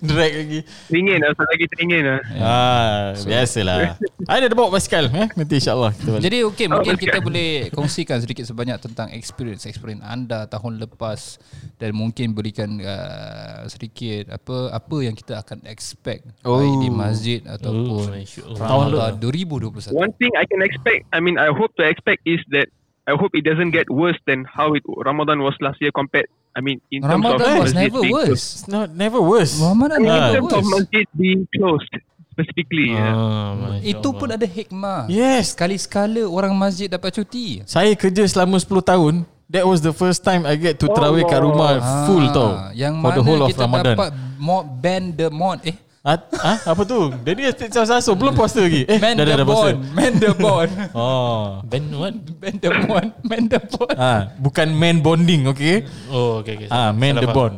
Drag 0.04 0.34
lagi. 0.36 0.60
Teringin 0.92 1.20
lah, 1.24 1.32
lagi 1.32 1.66
teringin 1.72 2.04
lah. 2.04 2.20
Ah, 2.36 3.04
biasalah. 3.24 3.96
Ada 4.28 4.44
ada 4.52 4.56
bawa 4.56 4.76
basikal 4.76 5.08
eh. 5.08 5.32
Nanti 5.32 5.64
insya-Allah 5.64 5.96
kita 5.96 6.10
balik. 6.12 6.24
Jadi 6.28 6.38
okey 6.52 6.66
mungkin 6.68 6.94
Oh, 6.96 7.00
kita 7.00 7.18
okay. 7.20 7.24
boleh 7.24 7.52
kongsikan 7.72 8.20
sedikit 8.20 8.44
sebanyak 8.44 8.84
tentang 8.84 9.08
experience 9.16 9.64
experience 9.64 10.04
anda 10.04 10.44
tahun 10.52 10.84
lepas 10.84 11.40
dan 11.80 11.96
mungkin 11.96 12.36
berikan 12.36 12.80
uh, 12.84 13.64
sedikit 13.72 14.36
apa 14.36 14.76
apa 14.76 14.98
yang 15.00 15.16
kita 15.16 15.40
akan 15.40 15.64
expect 15.72 16.28
oh. 16.44 16.60
baik 16.60 16.76
di 16.84 16.90
masjid 16.92 17.40
ataupun 17.48 18.12
Allah. 18.60 19.16
Ramadan 19.16 19.24
2021. 19.24 19.96
One 19.96 20.12
thing 20.20 20.36
I 20.36 20.44
can 20.44 20.60
expect, 20.60 21.08
I 21.16 21.24
mean, 21.24 21.40
I 21.40 21.54
hope 21.54 21.72
to 21.80 21.84
expect 21.88 22.28
is 22.28 22.44
that 22.52 22.68
I 23.10 23.18
hope 23.18 23.34
it 23.34 23.42
doesn't 23.42 23.74
get 23.74 23.90
worse 23.90 24.22
than 24.24 24.46
how 24.46 24.78
it 24.78 24.86
Ramadan 24.86 25.42
was 25.42 25.58
last 25.58 25.82
year 25.82 25.90
compared. 25.90 26.30
I 26.54 26.62
mean, 26.62 26.78
in 26.90 27.02
terms 27.02 27.18
Ramadan 27.18 27.58
of 27.58 27.64
was 27.66 27.74
never 27.74 28.02
being 28.02 28.14
worse. 28.14 28.46
It's 28.56 28.68
not 28.68 28.94
never 28.94 29.18
worse. 29.18 29.58
Ramadan 29.58 29.98
Closed. 30.00 30.14
In 30.14 30.22
Ah. 30.22 30.30
never 30.30 30.46
terms 30.46 30.54
of 30.54 30.62
worse. 30.62 30.74
masjid 30.78 31.06
being 31.18 31.42
closed 31.50 31.94
specifically. 32.30 32.94
yeah. 32.94 33.12
Ah, 33.12 33.82
Itu 33.82 34.14
pun 34.14 34.30
ada 34.30 34.46
hikmah. 34.46 35.10
Yes. 35.10 35.52
Sekali-sekala 35.52 36.22
orang 36.24 36.54
masjid 36.54 36.86
dapat 36.88 37.12
cuti. 37.12 37.66
Saya 37.66 37.92
kerja 37.94 38.24
selama 38.26 38.62
10 38.62 38.80
tahun. 38.80 39.16
That 39.50 39.66
was 39.66 39.82
the 39.82 39.90
first 39.92 40.22
time 40.22 40.46
I 40.46 40.54
get 40.54 40.78
to 40.78 40.86
tarawih 40.88 41.26
kat 41.26 41.42
rumah 41.42 41.82
full 42.06 42.22
Ah, 42.22 42.32
tau. 42.32 42.50
Yang 42.72 42.94
for 42.94 43.02
mana 43.02 43.18
the 43.18 43.24
whole 43.26 43.42
of 43.42 43.50
kita 43.50 43.66
Ramadan. 43.66 43.96
dapat 43.98 44.10
mod 44.38 44.66
band 44.78 45.08
the 45.18 45.28
mod 45.28 45.58
eh 45.66 45.74
Ah, 46.00 46.16
ah, 46.40 46.58
apa 46.72 46.82
tu? 46.88 47.12
Dia 47.12 47.36
ni 47.36 47.44
estate 47.44 47.76
saso 47.76 48.16
belum 48.16 48.32
puasa 48.32 48.64
lagi. 48.64 48.88
Eh, 48.88 48.96
man 48.98 49.20
dah 49.20 49.26
dah 49.28 49.36
the 49.36 49.44
dah 49.44 49.46
puasa. 49.46 49.68
bond, 49.68 49.78
man 49.92 50.14
the 50.16 50.32
bond, 50.32 50.72
Oh. 50.96 51.60
Ben 51.68 51.84
what? 51.92 52.16
man 52.40 52.56
the 52.56 52.70
bond, 52.88 53.10
man 53.20 53.44
the 53.46 53.60
bond. 53.60 53.96
Ah, 54.00 54.20
bukan 54.40 54.68
man 54.72 55.04
bonding, 55.04 55.44
okay? 55.52 55.84
Oh 56.08 56.40
okay, 56.40 56.56
okay. 56.56 56.70
Ah, 56.72 56.96
man 56.96 57.20
Salah 57.20 57.24
the 57.24 57.30
bond. 57.30 57.56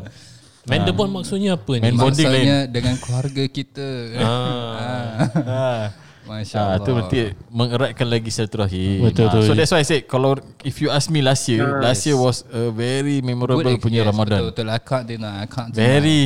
Man 0.61 0.81
the 0.81 0.93
bond 0.93 1.11
maksudnya 1.13 1.53
apa 1.53 1.71
ni? 1.77 1.81
Man 1.85 1.95
bonding 1.95 2.25
lain. 2.25 2.33
Maksudnya 2.33 2.57
dengan 2.65 2.95
keluarga 2.97 3.43
kita. 3.45 3.87
Ah. 4.17 5.13
Ah. 5.45 5.83
Masya 6.21 6.53
Ah, 6.55 6.65
Allah. 6.77 6.85
tu 6.85 6.89
berarti 6.93 7.17
mengeratkan 7.49 8.07
lagi 8.07 8.29
silaturahim. 8.29 9.05
Betul, 9.05 9.25
Ah, 9.25 9.37
betul. 9.37 9.41
So 9.41 9.53
that's 9.53 9.69
why 9.69 9.81
I 9.81 9.85
said 9.85 10.01
kalau 10.05 10.37
if 10.61 10.77
you 10.77 10.89
ask 10.89 11.09
me 11.09 11.21
last 11.21 11.45
year, 11.45 11.65
Nice. 11.77 11.81
last 11.81 12.01
year 12.05 12.17
was 12.17 12.41
a 12.49 12.69
very 12.69 13.21
memorable 13.21 13.61
Good 13.61 13.81
punya 13.81 14.01
yes, 14.01 14.09
Ramadan. 14.09 14.49
Betul, 14.49 14.65
betul. 14.65 14.67
I 14.69 14.79
can't 14.81 15.05
deny. 15.05 15.33
I 15.41 15.47
can't 15.49 15.69
deny. 15.69 15.81
Very 15.81 16.21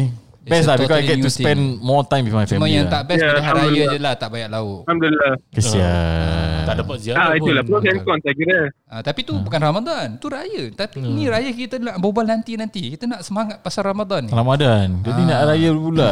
Best 0.45 0.63
lah 0.63 0.77
because 0.77 0.93
I 0.95 1.03
get 1.03 1.17
to 1.17 1.27
spend 1.27 1.57
more 1.79 2.03
time 2.03 2.21
with 2.21 2.31
my 2.31 2.43
Cuma 2.43 2.61
family 2.61 2.75
yang 2.75 2.85
lah. 2.85 2.93
tak 2.95 3.03
best 3.07 3.17
Ya, 3.17 3.27
pada 3.27 3.41
hari 3.41 3.59
raya 3.67 3.83
je 3.87 3.99
lah 3.99 4.13
tak 4.13 4.29
banyak 4.29 4.49
lauk. 4.51 4.81
Alhamdulillah. 4.83 5.33
Kesian. 5.49 6.63
Tak 6.63 6.75
dapat 6.77 6.95
ziarah 6.99 7.17
Ah, 7.17 7.27
pun. 7.27 7.37
itulah 7.39 7.63
pros 7.63 7.83
and 7.83 7.99
cons 7.99 8.21
saya 8.21 8.35
kira. 8.35 8.59
Ah, 8.85 9.01
tapi 9.01 9.19
tu 9.21 9.33
bukan 9.35 9.57
Ramadan, 9.59 10.07
tu 10.15 10.27
raya. 10.27 10.63
Tapi 10.69 10.97
ni 10.99 11.25
raya 11.25 11.49
kita 11.49 11.75
nak 11.77 11.97
berbual 11.97 12.25
nanti-nanti. 12.27 12.93
Kita 12.93 13.05
nak 13.05 13.21
semangat 13.21 13.57
pasal 13.59 13.85
Ramadan 13.85 14.25
ni. 14.25 14.31
Ramadan. 14.31 15.01
Jadi 15.01 15.21
nak 15.23 15.39
raya 15.45 15.69
pula. 15.71 16.11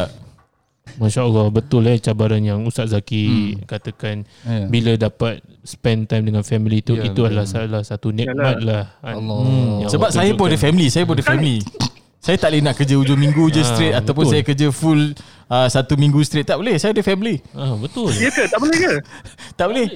Masya 0.94 1.24
Allah 1.24 1.48
betul 1.48 1.86
eh 1.86 1.96
cabaran 1.98 2.38
yang 2.40 2.60
Ustaz 2.64 2.92
Zaki 2.92 3.56
katakan 3.64 4.28
Ya. 4.44 4.68
bila 4.68 4.92
dapat 4.94 5.40
spend 5.62 6.06
time 6.06 6.28
dengan 6.28 6.44
family 6.44 6.82
tu 6.82 6.94
Ya, 6.94 7.08
itu 7.08 7.24
betul. 7.24 7.32
adalah 7.32 7.48
salah 7.48 7.82
satu 7.82 8.12
nikmat 8.12 8.60
lah. 8.60 9.00
Allah. 9.00 9.42
Yang 9.80 9.90
Sebab 9.90 10.10
Allah 10.10 10.18
saya 10.20 10.32
pun 10.34 10.46
ada 10.46 10.60
family. 10.60 10.88
Saya 10.90 11.06
pun 11.06 11.16
ada 11.16 11.24
family. 11.32 11.64
Saya 12.24 12.40
tak 12.40 12.56
boleh 12.56 12.64
nak 12.64 12.80
kerja 12.80 12.96
hujung 12.96 13.20
minggu 13.20 13.52
je 13.52 13.60
Ah, 13.60 13.68
straight 13.68 13.92
ataupun 13.92 14.24
betul. 14.24 14.32
saya 14.32 14.42
kerja 14.48 14.68
full 14.72 15.12
uh, 15.52 15.68
satu 15.68 16.00
minggu 16.00 16.24
straight. 16.24 16.48
Tak 16.48 16.56
boleh. 16.56 16.80
Saya 16.80 16.96
ada 16.96 17.04
family. 17.04 17.44
Ah 17.52 17.76
betul. 17.76 18.16
Ya 18.16 18.32
ke? 18.32 18.48
Tak 18.48 18.60
boleh 18.64 18.78
ke? 18.80 18.94
Tak 19.60 19.66
boleh. 19.68 19.88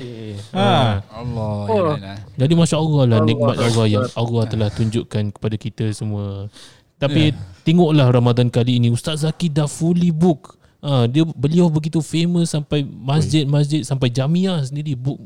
Ha. 0.51 0.67
Allah. 1.07 1.55
Oh. 1.71 1.71
ya 1.71 1.81
lah. 1.87 2.17
Jadi 2.35 2.53
masya 2.53 2.77
Allah 2.77 3.03
lah 3.07 3.19
nikmat 3.23 3.55
Allah 3.55 3.85
yang 3.87 4.05
Allah 4.11 4.43
telah 4.43 4.67
tunjukkan 4.67 5.23
kepada 5.39 5.55
kita 5.55 5.85
semua. 5.95 6.51
Tapi 6.99 7.31
tengoklah 7.63 8.11
Ramadan 8.11 8.51
kali 8.51 8.75
ini 8.75 8.91
Ustaz 8.91 9.23
Zaki 9.23 9.47
dah 9.47 9.71
fully 9.71 10.11
book. 10.11 10.59
Ah 10.83 11.07
dia 11.07 11.23
beliau 11.23 11.71
begitu 11.71 12.03
famous 12.03 12.51
sampai 12.51 12.83
masjid-masjid 12.83 13.87
sampai 13.87 14.11
jamiah 14.11 14.59
sendiri 14.61 14.99
book 14.99 15.17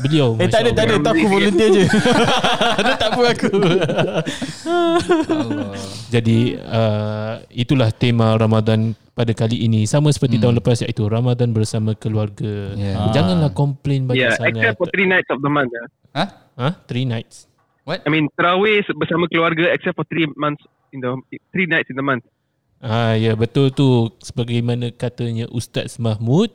beliau. 0.00 0.38
Eh 0.38 0.46
tak 0.46 0.62
ada, 0.62 0.70
tak 0.72 0.84
ada. 0.86 0.94
Tak 1.00 1.12
aku 1.14 1.26
volunteer 1.28 1.70
je. 1.72 1.84
Ada 2.72 2.92
tak 2.96 3.08
apa 3.12 3.22
aku. 3.36 3.48
Allah. 3.52 4.24
Jadi 6.08 6.56
uh, 6.56 7.42
itulah 7.48 7.90
tema 7.90 8.34
Ramadan 8.34 8.96
pada 9.12 9.32
kali 9.32 9.60
ini 9.60 9.84
sama 9.84 10.08
seperti 10.08 10.40
tahun 10.40 10.56
lepas 10.60 10.80
iaitu 10.80 11.04
Ramadan 11.04 11.52
bersama 11.52 11.92
keluarga. 11.92 12.72
Yeah. 12.74 13.12
Janganlah 13.12 13.52
komplain 13.52 14.08
banyak 14.08 14.24
Yeah, 14.24 14.36
sangat. 14.36 14.56
except 14.56 14.76
for 14.80 14.88
three 14.88 15.04
nights 15.04 15.28
of 15.28 15.40
the 15.40 15.52
month. 15.52 15.72
ah. 15.74 15.88
Ha? 16.12 16.24
Ha? 16.56 16.68
Three 16.88 17.04
nights. 17.04 17.48
What? 17.84 18.00
I 18.06 18.08
mean, 18.08 18.30
Tarawih 18.38 18.86
bersama 18.94 19.26
keluarga 19.28 19.68
except 19.74 19.98
for 19.98 20.06
three 20.06 20.28
months 20.38 20.62
in 20.94 21.02
the 21.02 21.10
three 21.50 21.66
nights 21.66 21.90
in 21.90 21.98
the 21.98 22.04
month. 22.04 22.24
Ah 22.82 23.14
ya 23.14 23.38
betul 23.38 23.70
tu 23.70 24.10
sebagaimana 24.18 24.90
katanya 24.90 25.46
Ustaz 25.54 26.02
Mahmud 26.02 26.50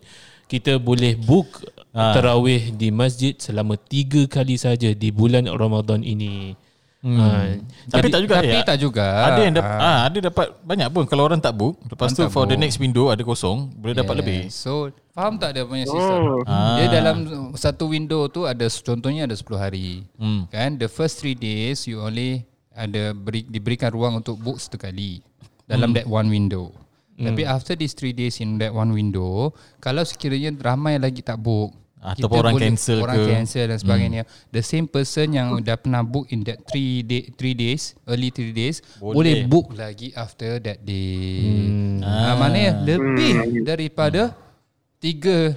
kita 0.48 0.80
boleh 0.80 1.16
book 1.16 1.64
Ah. 1.90 2.14
tarawih 2.14 2.70
di 2.72 2.94
masjid 2.94 3.34
selama 3.34 3.74
tiga 3.74 4.30
kali 4.30 4.54
saja 4.54 4.94
di 4.94 5.10
bulan 5.10 5.50
Ramadan 5.50 6.06
ini. 6.06 6.54
Hmm. 6.98 7.18
Ah, 7.18 7.46
Tapi 7.90 8.08
tak 8.08 8.22
juga 8.22 8.36
Tapi 8.38 8.50
ya. 8.52 8.62
tak 8.62 8.78
juga. 8.78 9.06
Ada 9.24 9.40
yang 9.42 9.56
dapat 9.56 9.78
ah. 9.80 10.00
ada 10.06 10.18
dapat 10.20 10.48
banyak 10.62 10.88
pun 10.90 11.04
kalau 11.06 11.26
orang 11.26 11.42
tak 11.42 11.54
book. 11.54 11.82
Lepas 11.84 12.14
tu 12.14 12.22
Orang 12.22 12.30
tak 12.30 12.36
for 12.36 12.46
the 12.46 12.54
book. 12.54 12.62
next 12.62 12.78
window 12.78 13.10
ada 13.10 13.22
kosong, 13.22 13.70
boleh 13.72 13.96
dapat 13.96 14.14
lebih. 14.16 14.40
So, 14.48 14.90
faham 15.10 15.38
tak 15.38 15.58
dia 15.58 15.66
punya 15.66 15.86
sistem? 15.86 16.22
Oh. 16.38 16.42
Ah. 16.46 16.78
Dia 16.78 16.86
dalam 16.92 17.18
satu 17.54 17.90
window 17.90 18.30
tu 18.30 18.46
ada 18.46 18.66
contohnya 18.68 19.26
ada 19.26 19.34
10 19.34 19.58
hari. 19.58 20.06
Hmm. 20.16 20.46
Kan 20.48 20.78
the 20.78 20.86
first 20.88 21.18
3 21.18 21.34
days 21.34 21.82
you 21.84 21.98
only 21.98 22.46
ada 22.70 23.10
beri, 23.10 23.42
diberikan 23.42 23.90
ruang 23.90 24.22
untuk 24.22 24.38
book 24.38 24.58
satu 24.58 24.78
kali 24.78 25.26
dalam 25.66 25.90
Hmm. 25.90 25.98
that 25.98 26.06
one 26.06 26.30
window. 26.30 26.70
Tapi 27.18 27.42
after 27.44 27.74
these 27.74 27.98
3 27.98 28.14
days 28.14 28.38
in 28.38 28.62
that 28.62 28.70
one 28.70 28.94
window, 28.94 29.50
kalau 29.82 30.06
sekiranya 30.06 30.54
ramai 30.54 31.02
lagi 31.02 31.26
tak 31.26 31.42
book 31.42 31.74
Ataupun 31.98 32.30
kita 32.30 32.38
orang 32.38 32.54
boleh- 32.54 32.66
cancel 32.70 32.98
orang 33.02 33.16
ke. 33.18 33.22
Hmm. 33.26 33.34
cancel 33.34 33.66
dan 33.66 33.78
sebagainya. 33.82 34.22
The 34.54 34.62
same 34.62 34.86
person 34.86 35.34
yang 35.34 35.48
dah 35.66 35.82
pernah 35.82 36.06
book 36.06 36.30
in 36.30 36.46
that 36.46 36.62
3 36.70 37.02
day 37.02 37.26
3 37.34 37.58
days, 37.58 37.98
early 38.06 38.30
3 38.30 38.54
days, 38.54 38.86
boleh, 39.02 39.18
Boleh. 39.18 39.38
book 39.50 39.74
lagi 39.74 40.14
after 40.14 40.62
that 40.62 40.86
day. 40.86 41.42
Hmm. 41.42 42.06
Ah. 42.06 42.38
maknanya 42.38 42.86
lebih 42.86 43.66
daripada 43.66 44.38
tiga 44.98 45.54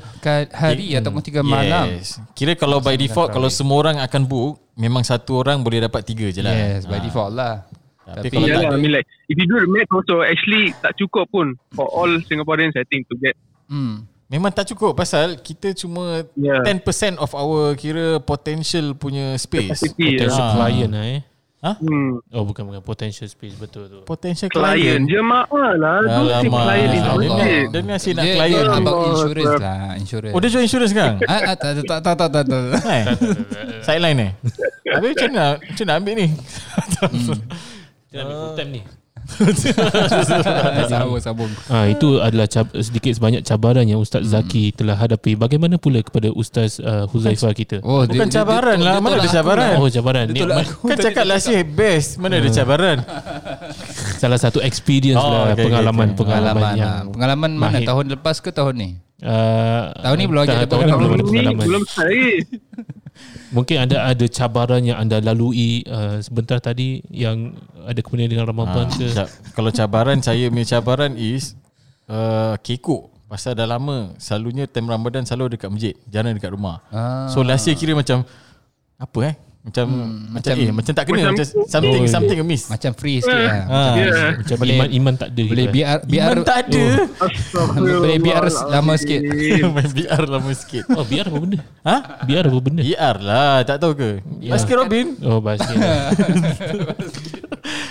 hari 0.52 0.97
ataupun 0.97 1.21
tiga 1.21 1.40
malam. 1.45 1.93
Yes. 1.97 2.21
Kira 2.33 2.57
kalau 2.57 2.81
by 2.81 2.97
default 2.97 3.33
kalau 3.33 3.52
semua 3.52 3.76
orang 3.76 3.97
akan 4.00 4.23
book, 4.25 4.61
memang 4.76 5.05
satu 5.05 5.45
orang 5.45 5.61
boleh 5.61 5.85
dapat 5.85 6.05
tiga 6.05 6.29
je 6.29 6.40
lah. 6.40 6.52
Yes, 6.52 6.85
by 6.88 7.00
default 7.00 7.37
lah. 7.37 7.69
Tapi 8.12 8.25
Tapi, 8.25 8.33
kalau 8.33 8.47
yeah, 8.47 8.55
tak 8.55 8.62
lah, 8.62 8.69
ada- 8.69 8.76
I 8.76 8.83
mean 8.83 8.93
like 8.93 9.07
if 9.26 9.35
you 9.35 9.47
do 9.47 9.57
the 9.57 9.67
math 9.67 9.90
also 9.90 10.14
actually 10.21 10.75
tak 10.76 10.93
cukup 10.95 11.29
pun 11.29 11.47
for 11.71 11.87
all 11.87 12.11
Singaporeans 12.23 12.75
I 12.75 12.85
think 12.85 13.07
to 13.07 13.17
get 13.17 13.35
hmm, 13.67 14.02
Memang 14.26 14.50
tak 14.50 14.67
cukup 14.69 14.95
pasal 14.95 15.35
kita 15.37 15.75
cuma 15.75 16.23
Yeah. 16.33 16.62
10% 16.62 16.87
of 17.17 17.31
our 17.33 17.75
kira 17.75 18.19
potential 18.21 18.95
punya 18.95 19.35
space. 19.35 19.67
capacity. 19.69 20.14
Potential 20.17 20.45
Ah. 20.45 20.55
client 20.55 20.90
lah 20.93 21.07
eh. 21.09 21.21
Hmm. 21.61 22.17
Oh 22.31 22.40
bukan 22.40 22.64
bukan 22.64 22.81
potential 22.81 23.26
space 23.26 23.52
betul 23.52 23.85
tu. 23.85 24.00
Potential 24.02 24.49
Client 24.49 24.81
client. 24.81 25.05
jemaah 25.05 25.45
lah. 25.76 25.99
Don't 26.00 26.31
say 26.31 26.47
Alamak. 26.47 26.62
client 26.62 26.90
Allah. 27.05 27.21
legit. 27.21 27.64
Dia 27.69 27.79
ni 27.81 27.93
asyik 27.93 28.12
nak 28.14 28.25
dia, 28.25 28.33
client. 28.33 28.64
dia 28.64 28.79
about 28.81 28.99
insurance 29.05 29.55
lah, 29.59 29.79
insurance. 29.99 30.33
Oh 30.33 30.38
dia 30.38 30.49
jual 30.49 30.62
insurance 30.62 30.90
sekarang? 30.90 31.17
ah, 31.29 31.40
ah, 31.43 31.57
tak, 31.59 31.71
tak, 31.85 31.99
tak, 32.00 32.14
tak, 32.17 32.29
tak, 32.33 32.43
tak. 32.47 32.62
Eh? 32.88 33.05
Sideline 33.83 34.19
eh? 34.23 34.33
Habis 34.88 35.09
macam 35.12 35.29
mana, 35.29 35.45
macam 35.61 35.85
mana 35.85 35.93
ambil 35.99 36.14
ni? 36.17 36.26
Kita 38.11 38.26
ambil 38.26 38.37
full 38.37 38.55
time 38.59 38.71
ni. 38.75 38.83
Sambung. 41.23 41.52
Ah 41.71 41.87
itu 41.87 42.19
adalah 42.19 42.50
cab- 42.50 42.75
sedikit 42.75 43.14
sebanyak 43.14 43.47
cabaran 43.47 43.87
yang 43.87 44.02
Ustaz 44.02 44.26
Zaki 44.26 44.75
telah 44.75 44.99
hadapi. 44.99 45.38
Bagaimana 45.38 45.79
pula 45.79 46.02
kepada 46.02 46.33
Ustaz 46.35 46.81
uh, 46.81 47.07
Huzaifah 47.07 47.55
kita? 47.55 47.76
Oh, 47.87 48.02
Bukan 48.02 48.26
cabaran 48.26 48.83
lah, 48.83 48.99
mana 48.99 49.23
ada 49.23 49.31
cabaran? 49.31 49.79
Oh 49.79 49.87
cabaran 49.87 50.26
Dia 50.33 50.49
aku. 50.49 50.90
Kan 50.90 50.99
cakap 50.99 51.23
last 51.23 51.47
year 51.47 51.62
best. 51.62 52.19
Mana 52.19 52.43
ada 52.43 52.50
cabaran? 52.50 52.99
salah 54.21 54.37
satu 54.37 54.61
experience 54.61 55.17
Oh, 55.17 55.31
lah 55.31 55.55
okay, 55.55 55.55
okay, 55.55 55.64
pengalaman 55.71 56.09
okay. 56.11 56.19
pengalaman 56.19 56.61
Pengalaman 56.61 56.76
yang 56.76 56.90
lah. 56.90 57.12
Pengalaman 57.14 57.50
mana? 57.55 57.79
mahir. 57.79 57.87
Tahun 57.87 58.05
lepas 58.11 58.37
ke 58.43 58.50
tahun 58.50 58.75
ni? 58.76 58.90
Uh, 59.23 59.83
Tahun 59.95 60.17
ni 60.17 60.27
belum 60.27 60.41
lagi 60.41 60.55
ada 60.55 60.67
tahun 60.67 60.83
ni 60.83 60.93
belum 60.93 61.12
ada 61.12 61.25
pengalaman. 61.25 61.65
belum 61.67 61.83
start 61.85 62.09
lagi. 62.09 62.33
Mungkin 63.57 63.77
anda 63.77 64.07
ada 64.07 64.27
cabaran 64.31 64.81
yang 64.81 64.97
anda 64.97 65.21
lalui 65.21 65.85
uh, 65.85 66.23
sebentar 66.23 66.57
tadi 66.57 67.05
yang 67.11 67.53
ada 67.85 68.00
kemudian 68.00 68.31
dengan 68.31 68.49
Ramadan 68.49 68.87
Ha, 68.87 68.97
ke? 68.97 69.27
Kalau 69.53 69.69
cabaran 69.69 70.19
saya 70.27 70.49
punya 70.49 70.79
cabaran 70.79 71.12
is 71.15 71.53
uh, 72.07 72.57
kekok. 72.62 73.12
Pasal 73.31 73.55
dah 73.55 73.62
lama 73.62 74.11
Selalunya 74.19 74.67
time 74.67 74.91
Ramadan 74.91 75.23
Selalu 75.23 75.55
dekat 75.55 75.71
masjid 75.71 75.95
Jarang 76.11 76.35
dekat 76.35 76.50
rumah 76.50 76.83
Ah. 76.91 77.31
So 77.31 77.47
last 77.47 77.62
year 77.62 77.79
kira 77.79 77.95
macam 77.95 78.27
Apa 78.99 79.19
eh 79.23 79.35
Macam 79.61 79.87
Macam, 80.33 80.33
macam- 80.33 80.57
eh 80.59 80.73
Macam 80.73 80.93
tak 80.95 81.05
kena 81.05 81.21
macam- 81.21 81.37
Macam 81.37 81.47
something 81.69 82.00
Oh, 82.00 82.09
Something 82.09 82.38
amiss 82.40 82.62
Macam 82.67 82.90
free 82.93 83.21
sikit 83.21 83.37
lah. 83.37 83.64
Ah. 83.69 83.93
Yeah. 83.95 84.29
Macam 84.40 84.57
Boleh- 84.57 84.73
iman 84.75 84.88
iman 84.90 85.14
tak 85.14 85.29
ada 85.31 85.45
Boleh 85.45 85.67
biar 85.69 85.97
biar 86.02 86.26
Iman 86.26 86.38
tak 86.43 86.57
ada 86.62 86.85
Boleh 87.76 88.19
biar 88.19 88.43
lama 88.67 88.93
sikit. 88.97 89.21
VR 89.95 90.23
lama 90.26 90.50
sikit 90.55 90.85
Oh 90.90 91.05
biar 91.05 91.25
apa 91.25 91.38
benda? 91.38 91.59
Ha? 91.83 91.97
Biar 92.25 92.43
apa 92.43 92.59
benda? 92.59 92.81
VR 92.81 93.17
lah 93.21 93.61
Tak 93.62 93.76
tahu 93.79 93.93
ke 93.95 94.11
Ya. 94.40 94.50
Basket 94.50 94.76
Robin 94.76 95.07
Oh 95.21 95.38
basket. 95.38 95.76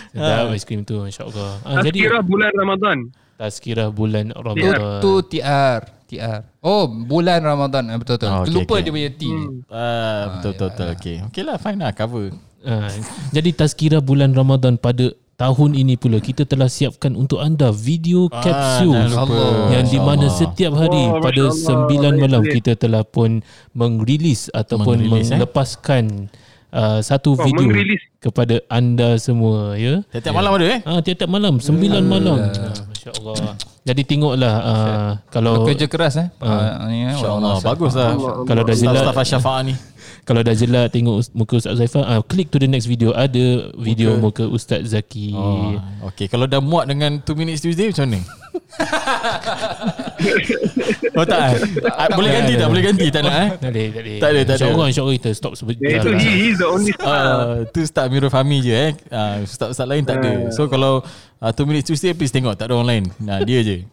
Sedap 0.09 0.49
aiskrim 0.49 0.81
tu 0.81 0.97
insya-Allah. 0.99 1.61
Ah, 1.61 1.79
jadi 1.79 1.95
Kira 2.01 2.19
bulan 2.19 2.49
Ramadan. 2.51 2.97
tazkirah 3.37 3.87
bulan 3.89 4.25
Tu, 4.27 4.41
Ramadan. 4.41 4.99
tu 4.99 5.11
TR 5.23 5.79
TR 6.03 6.41
Oh 6.59 6.85
bulan 6.85 7.39
Ramadan 7.39 7.87
eh, 7.87 7.95
Betul-betul 7.95 8.27
Oh, 8.27 8.35
okay, 8.37 8.47
Terlupa 8.47 8.73
okay. 8.73 8.83
dia 8.83 8.91
punya 8.91 9.11
T 9.11 9.21
ah, 9.69 10.23
Betul 10.35 10.51
betul 10.51 10.67
betul 10.69 10.87
Okay 10.93 11.15
Okay 11.27 11.41
lah 11.41 11.55
fine 11.55 11.79
lah 11.79 11.91
cover 11.91 12.35
Ah, 12.59 12.91
jadi 13.31 13.55
tazkirah 13.55 14.03
bulan 14.03 14.35
Ramadan 14.35 14.75
pada 14.75 15.07
tahun 15.39 15.71
ini 15.71 15.95
pula 15.95 16.19
kita 16.19 16.43
telah 16.43 16.67
siapkan 16.67 17.15
untuk 17.15 17.39
anda 17.39 17.71
video 17.71 18.27
Ah, 18.35 18.83
lupa. 18.83 19.71
yang 19.71 19.87
di 19.87 19.95
mana 19.95 20.27
setiap 20.27 20.75
hari 20.75 21.07
Oh, 21.07 21.23
pada. 21.23 21.47
9 21.55 21.87
malam 22.19 22.43
kita 22.43 22.75
telah 22.75 23.07
pun 23.07 23.39
mengrilis 23.71 24.51
ataupun 24.51 24.99
Mengrilis, 24.99 25.31
eh? 25.31 25.39
melepaskan 25.39 26.27
uh, 26.69 26.99
satu 26.99 27.39
Oh, 27.39 27.39
video 27.39 27.63
mengrilis. 27.63 28.03
kepada 28.19 28.59
anda 28.67 29.15
semua 29.15 29.79
ya. 29.79 30.03
Tiap-tiap 30.11 30.35
malam 30.35 30.51
ada 30.59 30.65
eh 30.67 30.79
Ah 30.83 30.99
tiap-tiap 30.99 31.31
malam 31.31 31.63
9 31.63 31.79
malam. 32.03 32.37
Ah, 32.99 33.15
Masya-Allah. 33.15 33.55
Jadi 33.87 34.01
tengoklah 34.03 34.55
uh, 34.59 35.11
kalau 35.31 35.63
Kerja 35.63 35.87
keras 35.87 36.19
eh? 36.19 36.27
Ni, 36.91 37.07
eh, 37.07 37.15
InsyaAllah 37.15 37.63
Bagus 37.63 37.95
lah. 37.95 38.11
Kalau 38.43 38.61
dah 38.67 38.75
jelas 38.75 38.95
Staff-staff 39.07 39.27
Syafa'ah 39.39 39.61
ni 39.63 39.73
kalau 40.25 40.41
dah 40.41 40.55
jelas 40.55 40.91
tengok 40.91 41.23
muka 41.35 41.55
Ustaz 41.59 41.77
Zaifah, 41.79 42.03
ah, 42.05 42.21
click 42.23 42.51
to 42.51 42.59
the 42.59 42.67
next 42.67 42.87
video 42.87 43.13
ada 43.15 43.71
video 43.77 44.17
muka 44.17 44.47
Ustaz 44.47 44.91
Zaki. 44.91 45.33
Oh, 45.35 45.79
okay. 46.09 46.27
Kalau 46.27 46.45
dah 46.45 46.61
muak 46.63 46.89
dengan 46.89 47.21
2 47.21 47.39
minutes 47.39 47.61
Tuesday 47.63 47.91
macam 47.91 48.07
mana? 48.09 48.21
oh 51.19 51.25
tak 51.25 51.39
eh? 51.39 51.53
Ah, 51.93 52.07
Boleh 52.13 52.31
ganti 52.31 52.53
tak? 52.55 52.67
Boleh 52.69 52.83
ganti 52.85 53.07
tak 53.11 53.21
nak 53.25 53.35
eh? 53.35 53.49
Tak 53.59 53.71
ada, 53.71 53.83
tak 53.89 54.01
ada. 54.01 54.13
Tak 54.19 54.29
ada, 54.29 54.39
tak 54.39 54.55
ada. 54.55 54.55
InsyaAllah, 54.55 54.87
insyaAllah 54.87 55.15
kita 55.19 55.29
stop 55.35 55.53
sebentar. 55.57 55.83
Yeah, 55.83 56.01
itu 56.01 56.09
he, 56.15 56.29
he's 56.47 56.57
the 56.61 56.67
only 56.69 56.91
star. 56.95 57.09
Uh, 57.09 57.65
tu 57.69 57.85
start 57.85 58.07
Mirul 58.13 58.31
Fahmi 58.31 58.61
je 58.63 58.73
eh. 58.73 58.91
Uh, 59.09 59.43
Ustaz-ustaz 59.43 59.87
lain 59.89 60.05
tak 60.05 60.17
ada. 60.23 60.31
So 60.53 60.67
kalau 60.71 61.03
uh, 61.41 61.51
2 61.51 61.69
minutes 61.69 61.87
Tuesday 61.89 62.13
please 62.15 62.33
tengok 62.33 62.55
tak 62.55 62.69
ada 62.69 62.73
orang 62.79 62.87
lain. 62.87 63.03
Nah, 63.19 63.43
dia 63.43 63.61
je. 63.61 63.83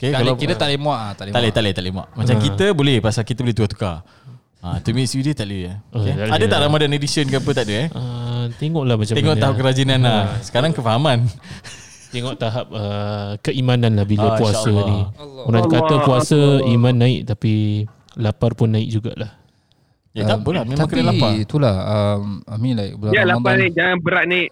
Okay, 0.00 0.16
Tak 0.16 0.24
kalau 0.24 0.32
kita 0.40 0.56
tak 0.56 0.72
boleh 0.72 0.80
muak 0.80 0.96
ah, 0.96 1.12
Tak 1.12 1.28
boleh 1.28 1.28
tak 1.28 1.36
boleh, 1.36 1.44
muak. 1.44 1.52
tak 1.52 1.60
boleh, 1.60 1.76
tak 1.76 1.92
mak. 1.92 2.08
Macam 2.16 2.40
kita 2.40 2.72
boleh 2.72 3.04
pasal 3.04 3.20
kita 3.26 3.44
boleh 3.44 3.52
tukar-tukar. 3.52 4.00
Ah, 4.60 4.76
2 4.76 4.92
minutes 4.92 5.12
Tuesday 5.12 5.32
tak 5.32 5.46
boleh. 5.46 5.62
eh. 5.66 5.76
Oh, 5.88 5.98
Okay. 5.98 6.12
tak 6.12 6.20
boleh 6.20 6.32
ada 6.32 6.44
tak 6.46 6.52
lah. 6.52 6.64
Ramadan 6.66 6.90
edition 6.92 7.24
ke 7.24 7.36
apa 7.36 7.50
tak 7.50 7.64
ada 7.64 7.74
eh? 7.74 7.88
Ah, 7.90 8.44
tengoklah 8.54 8.94
macam 8.94 9.14
Tengok 9.14 9.32
mana. 9.32 9.42
tahap 9.42 9.54
kerajinan 9.56 9.98
lah. 10.00 10.20
Sekarang 10.40 10.70
kefahaman. 10.70 11.18
Tengok 12.10 12.34
tahap 12.36 12.66
uh, 12.68 13.38
keimanan 13.40 13.92
lah 13.94 14.04
bila 14.04 14.26
Ah, 14.26 14.36
puasa 14.36 14.68
ni. 14.68 14.98
Allah. 15.08 15.44
Orang 15.44 15.64
kata 15.66 15.80
Allah. 15.94 16.04
puasa 16.04 16.38
iman 16.66 16.94
naik 16.94 17.20
tapi 17.24 17.52
lapar 18.14 18.52
pun 18.52 18.68
naik 18.68 18.90
jugalah. 18.90 19.32
Ya 20.10 20.26
tak 20.26 20.42
apalah 20.42 20.66
memang 20.66 20.84
Tapi 20.84 20.92
kena 20.98 21.08
lapar. 21.08 21.30
itulah 21.38 21.74
um, 21.86 22.42
I 22.44 22.56
mean 22.56 22.74
like 22.74 22.92
bulan 22.94 23.12
Ya 23.12 23.22
lapar 23.22 23.54
Ramadan 23.54 23.56
ni 23.56 23.68
jangan 23.72 23.96
berat 23.96 24.24
ni. 24.26 24.42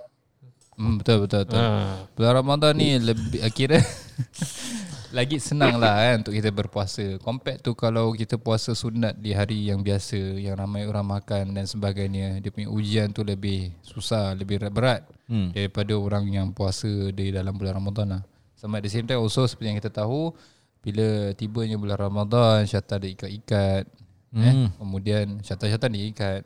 hmm, 0.73 0.95
Betul 0.97 1.17
betul 1.21 1.41
betul 1.43 1.59
Ha. 1.59 1.67
Bulan 2.15 2.33
Ramadan 2.33 2.73
ni 2.73 2.89
lebih 2.97 3.41
kira 3.51 3.83
lagi 5.09 5.41
senang 5.41 5.81
lah 5.81 5.97
kan 5.97 6.17
untuk 6.21 6.35
kita 6.37 6.51
berpuasa. 6.53 7.17
Compared 7.25 7.65
tu 7.65 7.73
kalau 7.73 8.13
kita 8.13 8.37
puasa 8.37 8.77
sunat 8.77 9.17
di 9.17 9.33
hari 9.33 9.73
yang 9.73 9.81
biasa 9.81 10.17
yang 10.37 10.57
ramai 10.57 10.85
orang 10.85 11.07
makan 11.19 11.57
dan 11.57 11.65
sebagainya, 11.65 12.41
dia 12.45 12.51
punya 12.53 12.69
ujian 12.69 13.09
tu 13.13 13.25
lebih 13.25 13.73
susah, 13.81 14.37
lebih 14.37 14.61
berat 14.69 15.05
Hmm. 15.29 15.53
daripada 15.53 15.93
orang 15.93 16.25
yang 16.33 16.49
puasa 16.57 16.89
di 17.13 17.29
dalam 17.29 17.53
bulan 17.53 17.77
Ramadan 17.77 18.07
lah. 18.17 18.23
Sama 18.57 18.81
at 18.81 18.89
the 18.89 18.89
same 18.89 19.05
time 19.05 19.21
also 19.21 19.45
seperti 19.45 19.69
yang 19.69 19.77
kita 19.77 19.93
tahu 19.93 20.33
bila 20.81 21.37
tibanya 21.37 21.77
bulan 21.77 22.01
Ramadan 22.01 22.65
syaitan 22.65 22.97
diikat-ikat 22.97 23.85
hmm. 24.33 24.41
eh 24.41 24.55
kemudian 24.81 25.45
syaitan-syaitan 25.45 25.93
diikat. 25.93 26.43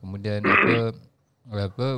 Kemudian 0.00 0.40
apa 0.40 0.96
apa 1.52 1.88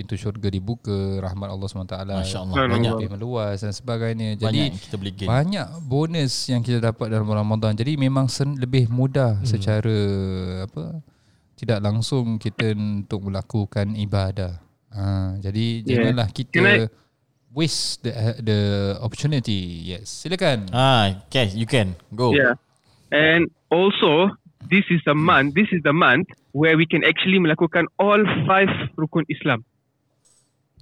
pintu 0.00 0.16
syurga 0.16 0.48
dibuka, 0.48 1.20
rahmat 1.20 1.52
Allah 1.52 1.68
SWT 1.68 1.92
Masya-Allah 1.92 2.56
Banyak. 2.56 2.72
banyak 2.72 2.92
lebih 2.96 3.10
meluas 3.12 3.60
dan 3.60 3.76
sebagainya. 3.76 4.40
banyak 4.40 4.48
Jadi 4.48 4.60
yang 4.64 4.80
kita 4.80 4.96
boleh 4.96 5.12
gain. 5.12 5.28
banyak 5.28 5.68
bonus 5.84 6.32
yang 6.48 6.64
kita 6.64 6.78
dapat 6.80 7.12
dalam 7.12 7.28
bulan 7.28 7.44
Ramadan. 7.44 7.76
Jadi 7.76 8.00
memang 8.00 8.32
sen, 8.32 8.56
lebih 8.56 8.88
mudah 8.88 9.44
hmm. 9.44 9.44
secara 9.44 9.98
apa 10.64 11.04
tidak 11.60 11.78
langsung 11.84 12.40
kita 12.40 12.72
untuk 12.72 13.28
melakukan 13.28 13.92
ibadah. 13.92 14.56
Ha, 14.96 15.36
jadi 15.36 15.84
Yeah. 15.84 16.08
janganlah 16.08 16.28
kita 16.32 16.88
waste 17.52 18.08
the 18.08 18.40
the 18.40 18.60
opportunity. 19.04 19.84
Yes, 19.84 20.24
silakan. 20.24 20.72
Ah, 20.72 21.20
okay, 21.28 21.52
you 21.52 21.68
can 21.68 22.00
go. 22.16 22.32
Yeah. 22.32 22.56
And 23.12 23.52
also, 23.68 24.32
this 24.72 24.86
is 24.88 25.04
a 25.04 25.14
month. 25.14 25.52
This 25.52 25.68
is 25.70 25.84
the 25.84 25.92
month 25.92 26.32
where 26.56 26.74
we 26.74 26.86
can 26.86 27.02
actually 27.06 27.38
melakukan 27.38 27.86
all 27.98 28.22
five 28.46 28.70
rukun 28.98 29.26
Islam. 29.30 29.62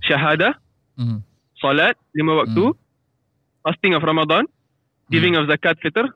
Syahadah, 0.08 0.52
Hmm. 0.98 1.18
salat 1.62 1.94
lima 2.14 2.34
waktu, 2.42 2.74
fasting 3.62 3.94
of 3.94 4.02
Ramadan, 4.02 4.44
giving 5.10 5.36
of 5.36 5.46
zakat 5.46 5.76
fitr, 5.78 6.08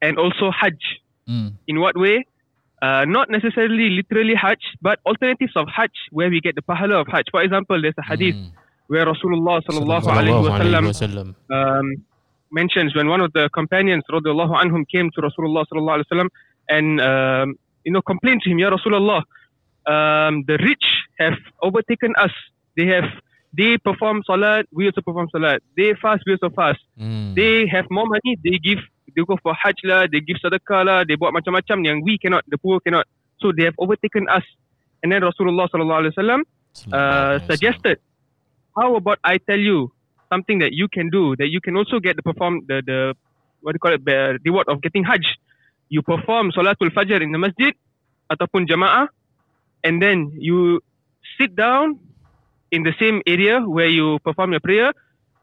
and 0.00 0.18
also 0.18 0.50
Hajj. 0.52 0.78
Hmm. 1.26 1.48
In 1.66 1.80
what 1.80 1.96
way? 1.96 2.22
Uh, 2.84 3.04
not 3.08 3.30
necessarily 3.30 3.88
literally 3.90 4.34
Hajj, 4.36 4.60
but 4.82 5.00
alternatives 5.06 5.56
of 5.56 5.66
Hajj 5.66 5.94
where 6.12 6.28
we 6.28 6.40
get 6.40 6.54
the 6.54 6.62
pahala 6.62 7.00
of 7.00 7.08
Hajj. 7.08 7.26
For 7.32 7.40
example, 7.42 7.80
there's 7.80 7.96
a 7.98 8.06
hadith 8.06 8.36
Hmm. 8.36 8.52
where 8.92 9.06
Rasulullah 9.08 9.64
sallallahu 9.66 10.04
alaihi 10.04 10.40
wasallam 10.46 10.84
wasallam. 10.92 11.28
um, 11.50 11.86
mentions 12.52 12.94
when 12.94 13.08
one 13.08 13.22
of 13.24 13.32
the 13.32 13.48
companions 13.50 14.04
radiallahu 14.16 14.52
anhum 14.62 14.84
came 14.86 15.08
to 15.16 15.18
Rasulullah 15.24 15.64
sallallahu 15.66 15.96
alaihi 15.98 16.08
wasallam 16.12 16.30
and 16.68 17.00
um, 17.00 17.46
you 17.84 17.92
know 17.92 18.02
complained 18.02 18.42
to 18.44 18.50
him, 18.52 18.58
Ya 18.60 18.68
Rasulullah, 18.70 19.22
um, 19.88 20.44
the 20.46 20.56
rich 20.60 20.86
have 21.18 21.38
overtaken 21.62 22.12
us. 22.20 22.30
They 22.76 22.86
have 22.90 23.08
they 23.54 23.78
perform 23.78 24.22
salat, 24.26 24.66
we 24.74 24.86
also 24.86 25.00
perform 25.00 25.28
salat. 25.30 25.62
They 25.76 25.94
fast, 25.94 26.22
we 26.26 26.34
also 26.34 26.50
fast. 26.50 26.82
Hmm. 26.98 27.34
They 27.34 27.66
have 27.70 27.86
more 27.90 28.06
money, 28.06 28.36
they 28.42 28.58
give 28.58 28.82
they 29.14 29.22
go 29.22 29.38
for 29.38 29.54
hajj 29.54 29.78
lah, 29.86 30.10
they 30.10 30.18
give 30.20 30.42
sedekah 30.42 30.82
lah, 30.82 30.98
they 31.06 31.14
buat 31.14 31.30
macam-macam 31.30 31.86
yang 31.86 32.02
we 32.02 32.18
cannot, 32.18 32.42
the 32.50 32.58
poor 32.58 32.82
cannot. 32.82 33.06
So 33.38 33.54
they 33.54 33.70
have 33.70 33.78
overtaken 33.78 34.26
us. 34.26 34.42
And 35.02 35.12
then 35.12 35.22
Rasulullah 35.22 35.70
sallallahu 35.70 36.00
alaihi 36.02 36.14
wasallam 36.18 36.40
uh, 36.90 37.38
suggested, 37.46 38.02
how 38.74 38.96
about 38.96 39.22
I 39.22 39.38
tell 39.38 39.60
you 39.60 39.94
something 40.32 40.58
that 40.58 40.72
you 40.74 40.88
can 40.88 41.10
do 41.10 41.36
that 41.36 41.46
you 41.46 41.60
can 41.60 41.76
also 41.76 42.00
get 42.00 42.16
the 42.16 42.24
perform 42.26 42.66
the 42.66 42.82
the 42.82 43.14
what 43.62 43.72
do 43.72 43.76
you 43.78 43.82
call 43.84 43.94
it 43.94 44.02
the 44.04 44.38
reward 44.44 44.66
of 44.66 44.82
getting 44.82 45.04
Hajj. 45.04 45.22
You 45.88 46.02
perform 46.02 46.50
Salatul 46.50 46.90
Fajr 46.90 47.22
in 47.22 47.30
the 47.30 47.38
masjid 47.38 47.70
ataupun 48.26 48.66
jamaah, 48.66 49.06
and 49.84 50.02
then 50.02 50.32
you 50.34 50.80
sit 51.38 51.54
down 51.54 52.00
in 52.74 52.82
the 52.82 52.94
same 52.98 53.22
area 53.30 53.62
where 53.62 53.86
you 53.86 54.18
perform 54.26 54.50
your 54.58 54.60
prayer, 54.60 54.90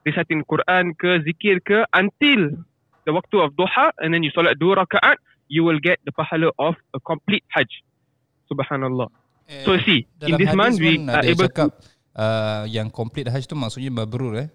reciting 0.04 0.44
Quran 0.44 0.92
ke 1.00 1.24
zikir 1.24 1.64
ke 1.64 1.88
until 1.96 2.60
the 3.08 3.12
waktu 3.16 3.40
of 3.40 3.56
duha, 3.56 3.96
and 4.04 4.12
then 4.12 4.22
you 4.28 4.32
solat 4.36 4.60
dua 4.60 4.84
rakaat, 4.84 5.16
you 5.48 5.64
will 5.64 5.80
get 5.80 6.04
the 6.04 6.12
pahala 6.12 6.52
of 6.60 6.76
a 6.92 7.00
complete 7.00 7.48
Hajj. 7.56 7.72
Subhanallah. 8.52 9.08
So 9.64 9.76
see, 9.84 10.08
in 10.24 10.36
this 10.40 10.52
month 10.56 10.80
we 10.80 11.00
are 11.08 11.24
able 11.28 11.48
cakap 11.52 11.76
uh, 12.16 12.64
yang 12.72 12.88
complete 12.88 13.28
hajj 13.28 13.48
tu 13.52 13.56
maksudnya 13.56 13.92
mabrur 13.92 14.36
eh. 14.40 14.48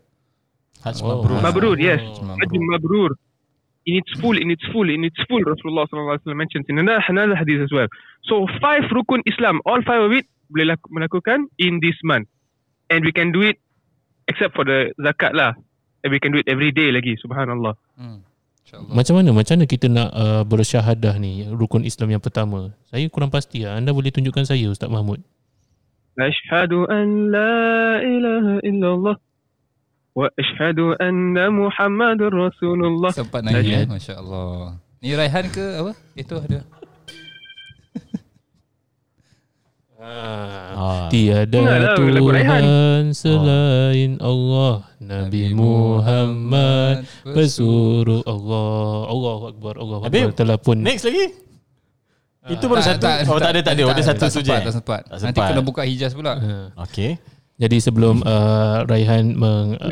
Hajj 0.85 1.05
Oh. 1.05 1.21
mabrur. 1.21 1.41
Mabrur, 1.45 1.77
yes. 1.81 2.01
Mabrur. 2.21 2.41
Hajj 2.41 2.55
Mabrur. 2.57 3.11
In 3.87 4.03
its 4.03 4.13
full, 4.19 4.35
in 4.35 4.51
its 4.51 4.67
full, 4.75 4.89
in 4.91 5.07
its 5.07 5.21
full, 5.31 5.39
Rasulullah 5.47 5.87
wasallam 5.87 6.43
mentions 6.43 6.67
in 6.67 6.75
another, 6.83 7.05
another 7.07 7.39
hadith 7.39 7.63
as 7.63 7.71
well. 7.71 7.87
So 8.27 8.51
five 8.59 8.83
rukun 8.91 9.23
Islam, 9.31 9.63
all 9.63 9.79
five 9.87 10.03
of 10.03 10.11
it 10.11 10.27
boleh 10.51 10.75
laku, 10.75 10.91
melakukan 10.91 11.47
in 11.63 11.79
this 11.79 11.95
month, 12.03 12.27
and 12.93 13.01
we 13.07 13.13
can 13.13 13.31
do 13.31 13.43
it 13.43 13.59
except 14.27 14.55
for 14.55 14.67
the 14.67 14.91
zakat 14.99 15.33
lah, 15.35 15.55
and 16.03 16.11
we 16.11 16.19
can 16.19 16.35
do 16.35 16.39
it 16.43 16.49
every 16.51 16.71
day 16.75 16.91
lagi. 16.91 17.15
Subhanallah. 17.23 17.75
Hmm. 17.95 18.27
InsyaAllah. 18.67 18.93
Macam 18.99 19.15
mana 19.15 19.31
macam 19.31 19.55
mana 19.55 19.65
kita 19.71 19.87
nak 19.87 20.11
uh, 20.11 20.43
bersyahadah 20.43 21.15
ni 21.23 21.47
rukun 21.47 21.87
Islam 21.87 22.19
yang 22.19 22.23
pertama? 22.23 22.75
Saya 22.91 23.07
kurang 23.07 23.31
pasti 23.31 23.63
lah. 23.63 23.79
Anda 23.79 23.95
boleh 23.95 24.11
tunjukkan 24.11 24.43
saya 24.43 24.67
Ustaz 24.67 24.91
Mahmud. 24.91 25.23
Ashhadu 26.19 26.89
an 26.91 27.31
la 27.31 28.03
ilaha 28.03 28.55
illallah 28.67 29.17
wa 30.17 30.27
ashhadu 30.35 30.99
anna 30.99 31.53
Muhammadur 31.53 32.33
Rasulullah. 32.33 33.15
Sempat 33.15 33.47
eh, 33.47 33.87
masya-Allah. 33.87 34.81
Ni 34.99 35.15
Raihan 35.15 35.47
ke 35.53 35.65
apa? 35.79 35.93
Itu 36.19 36.41
ada. 36.41 36.67
Ah. 40.07 41.11
Tiada 41.11 41.59
Enggak 41.59 41.79
lah, 41.83 41.99
lagu 41.99 42.29
Raihan. 42.31 42.63
Tuhan 42.63 43.03
selain 43.11 44.11
Allah 44.23 44.87
Nabi 45.03 45.51
Muhammad 45.51 47.11
Pesuruh 47.27 48.23
Allah 48.23 49.11
Allahu 49.11 49.45
Akbar 49.51 49.75
Allahu 49.75 50.01
Akbar 50.07 50.15
Habib, 50.15 50.31
Telah 50.39 50.59
pun 50.63 50.79
Next 50.79 51.11
lagi. 51.11 51.35
Itu 52.47 52.71
baru 52.71 52.79
satu. 52.79 53.03
oh 53.27 53.43
tak 53.43 53.51
ada 53.59 53.61
tak 53.67 53.75
ada. 53.75 53.83
Oh, 53.83 53.91
ada 53.91 54.03
satu 54.07 54.23
tak 54.23 54.31
saja. 54.31 54.47
sempat, 54.47 54.63
tak 54.63 54.75
sempat. 54.79 55.01
Tak 55.11 55.19
Nanti 55.19 55.41
kena 55.43 55.63
buka 55.67 55.83
hijaz 55.83 56.15
pula. 56.15 56.39
Okay. 56.87 57.19
Jadi 57.57 57.81
sebelum 57.81 58.21
uh, 58.21 58.85
Raihan 58.85 59.33
meng, 59.33 59.81
uh, 59.81 59.91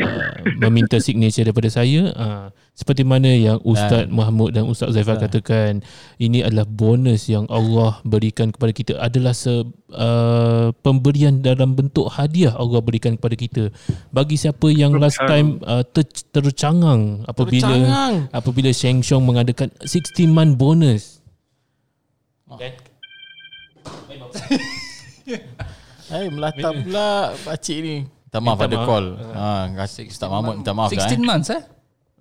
meminta 0.61 1.01
signature 1.01 1.49
daripada 1.49 1.73
saya, 1.73 2.13
uh, 2.13 2.47
seperti 2.75 3.07
mana 3.07 3.31
yang 3.31 3.63
Ustaz 3.63 4.11
Mahmud 4.11 4.51
dan 4.51 4.67
Ustaz 4.67 4.91
Zaifal 4.91 5.23
katakan, 5.23 5.79
ini 6.19 6.43
adalah 6.43 6.67
bonus 6.67 7.31
yang 7.31 7.47
Allah 7.47 8.03
berikan 8.03 8.51
kepada 8.51 8.75
kita 8.75 8.99
adalah 8.99 9.31
se, 9.31 9.63
uh, 9.95 10.75
pemberian 10.83 11.39
dalam 11.39 11.79
bentuk 11.79 12.11
hadiah 12.11 12.51
Allah 12.59 12.83
berikan 12.83 13.15
kepada 13.15 13.39
kita. 13.39 13.65
Bagi 14.11 14.35
siapa 14.35 14.75
yang 14.75 14.99
last 14.99 15.23
time 15.23 15.63
uh, 15.63 15.87
ter, 15.87 16.03
tercangang 16.35 17.23
apabila 17.31 17.71
Tercangang. 17.71 18.15
apabila 18.35 18.71
Sheng 18.75 19.07
Xiong 19.07 19.23
mengadakan 19.23 19.71
60 19.79 20.35
month 20.35 20.55
bonus. 20.59 21.03
Hai 26.11 26.27
melata 26.35 26.75
pula 26.75 27.39
pakcik 27.47 27.79
ni. 27.87 27.97
Minta 28.03 28.39
maaf 28.43 28.59
Minta 28.59 28.67
ada 28.67 28.77
maaf. 28.83 28.89
call. 28.91 29.07
Ha, 29.15 29.47
kasih 29.79 30.11
Ustaz 30.11 30.27
Mahmud 30.27 30.55
minta 30.59 30.75
maaf 30.75 30.91
lah 30.91 31.07
16 31.07 31.15
eh. 31.15 31.23
months 31.23 31.51
eh? 31.55 31.63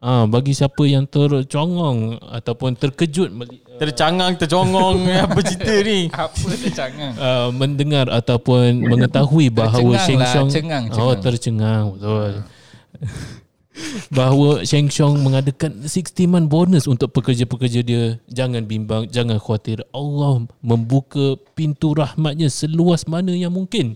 Ah, 0.03 0.27
bagi 0.27 0.51
siapa 0.51 0.83
yang 0.83 1.07
tercongong 1.07 2.19
ataupun 2.19 2.75
terkejut 2.75 3.31
meli- 3.31 3.63
Tercangang, 3.79 4.35
tercongong 4.35 5.07
apa 5.23 5.39
cerita 5.39 5.73
ni? 5.79 6.11
Apa 6.11 6.43
tercangang? 6.59 7.13
uh, 7.23 7.47
mendengar 7.55 8.11
ataupun 8.11 8.83
mengetahui 8.83 9.47
bahawa 9.47 9.95
Tercengang 9.95 10.03
Sheng 10.03 10.19
lah, 10.19 10.27
Xiong 10.35 10.49
cengang, 10.51 10.83
oh 10.91 10.91
cengang. 10.91 11.21
tercengang 11.23 11.83
betul 11.95 12.31
bahawa 14.17 14.49
Sheng 14.67 14.91
Xiong 14.91 15.23
mengadakan 15.23 15.87
60 15.87 16.27
month 16.27 16.47
bonus 16.51 16.83
untuk 16.85 17.09
pekerja-pekerja 17.15 17.79
dia 17.81 18.19
jangan 18.27 18.67
bimbang 18.67 19.07
jangan 19.07 19.39
khawatir 19.39 19.81
Allah 19.95 20.43
membuka 20.59 21.39
pintu 21.55 21.95
rahmatnya 21.95 22.51
seluas 22.51 23.07
mana 23.07 23.31
yang 23.31 23.55
mungkin 23.55 23.95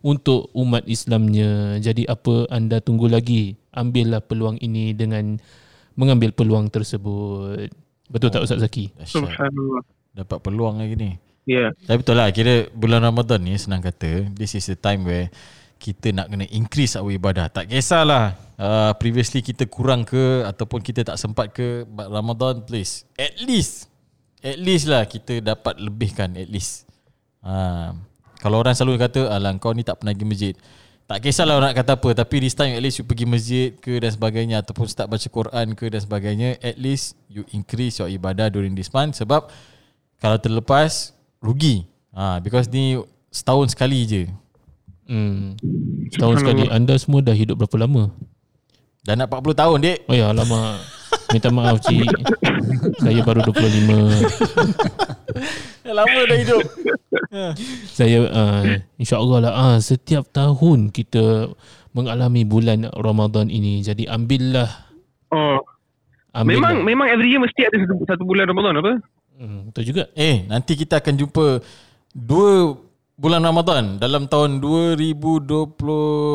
untuk 0.00 0.48
umat 0.54 0.86
Islamnya 0.86 1.82
jadi 1.82 2.06
apa 2.06 2.46
anda 2.48 2.78
tunggu 2.78 3.10
lagi 3.10 3.57
ambillah 3.74 4.24
peluang 4.24 4.56
ini 4.60 4.96
dengan 4.96 5.36
mengambil 5.98 6.30
peluang 6.30 6.70
tersebut 6.70 7.68
betul 8.08 8.32
tak 8.32 8.44
Ustaz 8.44 8.62
Zaki. 8.62 8.94
Subhanallah. 9.04 9.84
Dapat 10.16 10.38
peluang 10.40 10.80
lagi 10.80 10.96
ni. 10.96 11.10
Yeah. 11.48 11.72
Tapi 11.88 12.04
betul 12.04 12.20
lah 12.20 12.28
Kira 12.28 12.68
bulan 12.76 13.00
Ramadan 13.00 13.40
ni 13.40 13.56
Senang 13.56 13.80
kata 13.80 14.28
This 14.36 14.52
is 14.52 14.68
the 14.68 14.76
time 14.76 15.08
where 15.08 15.32
Kita 15.80 16.12
nak 16.12 16.28
kena 16.28 16.44
increase 16.52 16.92
our 17.00 17.08
ibadah 17.08 17.48
Tak 17.48 17.72
kisahlah 17.72 18.36
uh, 18.60 18.92
Previously 19.00 19.40
kita 19.40 19.64
kurang 19.64 20.04
ke 20.04 20.44
Ataupun 20.44 20.84
kita 20.84 21.08
tak 21.08 21.16
sempat 21.16 21.56
ke 21.56 21.88
But 21.88 22.12
Ramadan 22.12 22.68
please 22.68 23.08
At 23.16 23.40
least 23.40 23.88
At 24.44 24.60
least 24.60 24.92
lah 24.92 25.08
Kita 25.08 25.40
dapat 25.40 25.80
lebihkan 25.80 26.36
At 26.36 26.52
least 26.52 26.84
uh, 27.40 27.96
Kalau 28.44 28.60
orang 28.60 28.76
selalu 28.76 29.08
kata 29.08 29.32
Alah 29.32 29.56
kau 29.56 29.72
ni 29.72 29.88
tak 29.88 30.04
pernah 30.04 30.12
pergi 30.12 30.28
masjid 30.28 30.54
Tak 31.08 31.24
kisahlah 31.24 31.56
orang 31.56 31.72
nak 31.72 31.80
kata 31.80 31.96
apa 31.96 32.12
Tapi 32.12 32.36
this 32.44 32.52
time 32.52 32.76
at 32.76 32.84
least 32.84 33.00
you 33.00 33.06
pergi 33.08 33.24
masjid 33.24 33.72
ke 33.72 33.96
dan 33.96 34.12
sebagainya 34.12 34.60
Ataupun 34.60 34.84
start 34.84 35.08
baca 35.08 35.24
Quran 35.24 35.72
ke 35.72 35.88
dan 35.88 36.04
sebagainya 36.04 36.60
At 36.60 36.76
least 36.76 37.16
you 37.32 37.48
increase 37.56 37.96
your 37.96 38.12
ibadah 38.12 38.52
during 38.52 38.76
this 38.76 38.92
month 38.92 39.16
Sebab 39.16 39.48
kalau 40.20 40.36
terlepas 40.36 41.16
rugi 41.40 41.88
ha, 42.12 42.44
Because 42.44 42.68
ni 42.68 43.00
setahun 43.32 43.72
sekali 43.72 44.04
je 44.04 44.22
Hmm. 45.08 45.56
Setahun 46.12 46.44
sekali 46.44 46.68
anda 46.68 46.92
semua 47.00 47.24
dah 47.24 47.32
hidup 47.32 47.64
berapa 47.64 47.88
lama? 47.88 48.12
Dah 49.08 49.16
nak 49.16 49.32
40 49.32 49.56
tahun 49.56 49.78
dek 49.80 49.98
Oh 50.04 50.12
ya 50.12 50.36
alamak. 50.36 50.84
Minta 51.32 51.48
maaf 51.48 51.80
cik. 51.80 52.04
Saya 53.04 53.20
baru 53.24 53.40
25. 53.48 53.88
Dah 55.80 55.94
lama 56.04 56.20
dah 56.28 56.36
hidup 56.36 56.60
Saya 57.86 58.24
uh, 58.24 58.62
insya-Allah 58.96 59.38
lah 59.40 59.52
uh, 59.52 59.78
setiap 59.78 60.24
tahun 60.28 60.88
kita 60.88 61.52
mengalami 61.92 62.42
bulan 62.42 62.88
Ramadan 62.90 63.48
ini. 63.48 63.80
Jadi 63.80 64.04
ambillah 64.04 64.88
Oh, 65.28 65.60
ambillah. 66.32 66.72
memang 66.72 66.88
memang 66.88 67.06
every 67.08 67.28
year 67.28 67.36
mesti 67.36 67.60
ada 67.62 67.76
satu, 67.78 67.94
satu 68.06 68.22
bulan 68.24 68.48
Ramadan 68.48 68.80
apa? 68.80 68.92
hmm, 69.36 69.60
betul 69.68 69.84
juga. 69.86 70.08
Eh 70.12 70.44
nanti 70.44 70.72
kita 70.72 70.98
akan 70.98 71.14
jumpa 71.16 71.46
Dua 72.10 72.72
bulan 73.14 73.44
Ramadan 73.44 74.00
Dalam 74.00 74.24
tahun 74.24 74.58
2020 74.64 75.76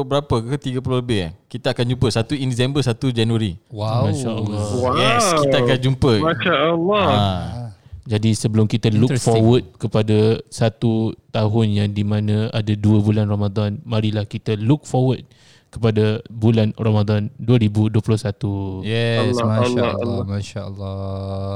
Berapa 0.06 0.36
ke 0.38 0.56
30 0.62 0.80
lebih 1.02 1.18
eh 1.26 1.32
Kita 1.50 1.74
akan 1.74 1.86
jumpa 1.90 2.08
Satu 2.08 2.38
in 2.38 2.48
December 2.48 2.80
Satu 2.80 3.10
Januari 3.10 3.58
Wow. 3.74 4.08
Masya-Allah. 4.08 4.64
Wow. 4.78 4.94
Yes 4.96 5.26
kita 5.42 5.56
akan 5.60 5.78
jumpa 5.82 6.12
Masya 6.22 6.54
Allah. 6.70 7.04
ha. 7.04 7.63
Jadi 8.04 8.36
sebelum 8.36 8.68
kita 8.68 8.92
look 8.92 9.16
forward 9.16 9.64
kepada 9.80 10.44
satu 10.52 11.16
tahun 11.32 11.68
yang 11.72 11.90
di 11.96 12.04
mana 12.04 12.52
ada 12.52 12.76
dua 12.76 13.00
bulan 13.00 13.32
Ramadan, 13.32 13.80
marilah 13.88 14.28
kita 14.28 14.60
look 14.60 14.84
forward 14.84 15.24
kepada 15.72 16.20
bulan 16.28 16.76
Ramadan 16.76 17.32
2021. 17.40 18.84
Yes, 18.84 19.40
Allah, 19.40 19.48
Masya 19.48 19.64
Allah, 19.64 19.88
Allah, 19.88 19.90
Allah. 20.04 20.24
Masya 20.28 20.60
Allah. 20.68 21.56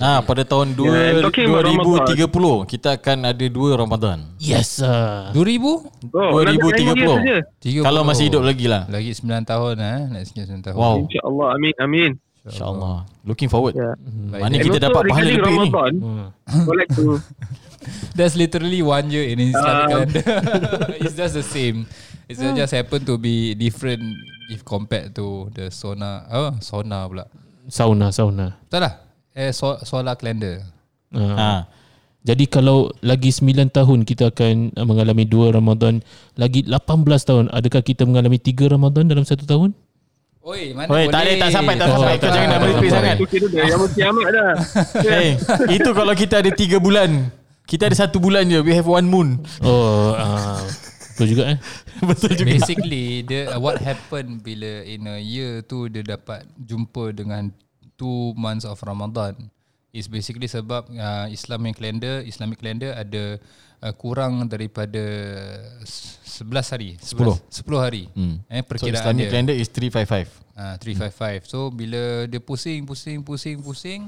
Ah, 0.00 0.24
pada 0.24 0.40
tahun 0.40 0.72
Yeah, 0.72 1.20
and 1.20 1.20
dua, 1.20 1.28
talking 1.28 1.46
about 1.52 1.68
2030 2.08 2.64
kita 2.64 2.96
akan 2.96 3.18
ada 3.28 3.46
dua 3.52 3.76
Ramadan. 3.76 4.18
Yes 4.40 4.80
sir. 4.80 5.30
2000? 5.36 6.16
Oh, 6.16 6.40
nanti 6.40 6.56
2030. 6.56 6.96
nine 6.96 6.96
years 6.96 7.12
saja. 7.12 7.84
30. 7.84 7.84
Kalau 7.84 8.00
masih 8.08 8.24
hidup 8.32 8.42
lagi 8.42 8.66
lah. 8.72 8.82
Lagi 8.88 9.12
9 9.12 9.44
tahun 9.44 9.74
eh. 9.76 9.98
Next 10.16 10.32
year 10.32 10.48
9 10.48 10.64
tahun. 10.64 10.80
Wow. 10.80 10.96
InsyaAllah. 11.04 11.48
Amin. 11.52 11.74
Amin. 11.76 12.10
InsyaAllah. 12.46 12.96
Looking 13.22 13.50
forward. 13.50 13.74
Yeah. 13.74 13.94
Baik. 14.30 14.42
Mana 14.42 14.54
kita 14.56 14.78
dapat 14.78 15.02
pahala 15.04 15.26
lebih 15.26 15.38
ni. 15.38 15.68
Ramadan, 15.68 15.92
Hmm. 15.98 16.26
I 16.46 16.54
would 16.62 16.78
like 16.78 16.92
to 16.94 17.04
That's 18.18 18.34
literally 18.34 18.82
one 18.82 19.10
year 19.10 19.26
in 19.26 19.38
Islamic 19.38 19.82
Ah. 19.82 19.88
calendar. 19.88 20.22
it's 21.02 21.14
just 21.14 21.34
the 21.34 21.46
same. 21.46 21.86
It's 22.26 22.42
just 22.42 22.74
happen 22.74 23.06
to 23.06 23.14
be 23.14 23.54
different 23.54 24.02
if 24.50 24.66
compared 24.66 25.14
to 25.14 25.50
the 25.54 25.70
sona. 25.70 26.26
Oh, 26.26 26.50
sona 26.58 27.06
pula. 27.06 27.30
Sauna, 27.66 28.10
sauna. 28.10 28.58
Betul 28.66 28.80
lah. 28.82 28.94
Eh, 29.30 29.50
so, 29.54 29.78
solar 29.82 30.14
calendar. 30.14 30.62
Uh, 31.10 31.34
Ha. 31.34 31.50
Jadi 32.26 32.50
kalau 32.50 32.90
lagi 33.06 33.30
9 33.30 33.70
tahun 33.70 34.02
kita 34.02 34.34
akan 34.34 34.74
mengalami 34.82 35.22
dua 35.22 35.54
Ramadan, 35.54 36.02
lagi 36.34 36.66
18 36.66 37.22
tahun, 37.22 37.46
adakah 37.54 37.86
kita 37.86 38.02
mengalami 38.02 38.42
tiga 38.42 38.66
Ramadan 38.66 39.06
dalam 39.06 39.22
satu 39.22 39.46
tahun? 39.46 39.70
Oi, 40.46 40.70
mana 40.78 40.86
Oi, 40.86 41.10
boleh? 41.10 41.10
tak 41.10 41.20
boleh, 41.26 41.34
tak 41.42 41.50
sampai, 41.50 41.74
tak 41.74 41.86
Oh, 41.90 41.92
sampai. 41.98 42.14
Kau 42.22 42.30
jangan 42.30 42.58
meripik 42.62 42.86
tak 42.86 42.94
sangat. 42.94 43.16
Itu 43.18 43.26
kira 43.26 43.46
dah 43.50 43.64
yang 43.66 43.82
kiamat 43.90 44.26
dah. 44.30 44.52
Eh, 45.02 45.30
itu 45.74 45.90
kalau 45.90 46.14
kita 46.14 46.34
ada 46.38 46.50
tiga 46.54 46.78
bulan. 46.78 47.10
Kita 47.66 47.90
ada 47.90 47.96
satu 47.98 48.22
bulan 48.22 48.46
je. 48.46 48.62
We 48.62 48.70
have 48.70 48.86
one 48.86 49.10
moon. 49.10 49.42
Oh, 49.58 50.14
uh, 50.14 50.62
betul 51.18 51.34
juga 51.34 51.42
eh. 51.50 51.58
Betul 52.14 52.38
juga. 52.38 52.46
Basically, 52.46 53.26
the 53.26 53.50
uh, 53.50 53.58
what 53.58 53.82
happen 53.82 54.38
bila 54.38 54.86
in 54.86 55.10
a 55.10 55.18
year 55.18 55.66
tu 55.66 55.90
dia 55.90 56.06
dapat 56.06 56.46
jumpa 56.62 57.10
dengan 57.10 57.50
two 57.98 58.30
months 58.38 58.62
of 58.62 58.78
Ramadan 58.86 59.50
is 59.90 60.06
basically 60.06 60.46
sebab 60.46 60.86
uh, 60.94 61.26
Islamic 61.26 61.74
calendar, 61.82 62.22
Islamic 62.22 62.62
calendar 62.62 62.94
ada 62.94 63.42
uh, 63.78 63.92
kurang 63.92 64.46
daripada 64.46 65.02
s- 65.82 66.16
11 66.36 66.68
hari, 66.68 66.90
11, 67.00 67.40
10 67.48 67.80
hari. 67.80 68.02
Hmm. 68.12 68.44
Eh 68.46 68.60
So 68.60 68.68
perkiraan 68.68 69.00
Islamic 69.00 69.24
dia. 69.24 69.32
calendar 69.32 69.56
is 69.56 69.68
355. 69.68 70.28
Ah, 70.52 70.76
355. 70.76 71.44
So 71.46 71.58
bila 71.68 72.00
dia 72.24 72.40
pusing 72.40 72.84
pusing 72.84 73.20
pusing 73.20 73.56
pusing 73.58 74.00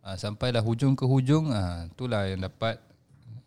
ah, 0.00 0.14
sampailah 0.14 0.58
hujung 0.58 0.92
ke 0.92 1.02
hujung 1.02 1.50
ah 1.50 1.86
itulah 1.86 2.26
yang 2.26 2.42
dapat 2.42 2.82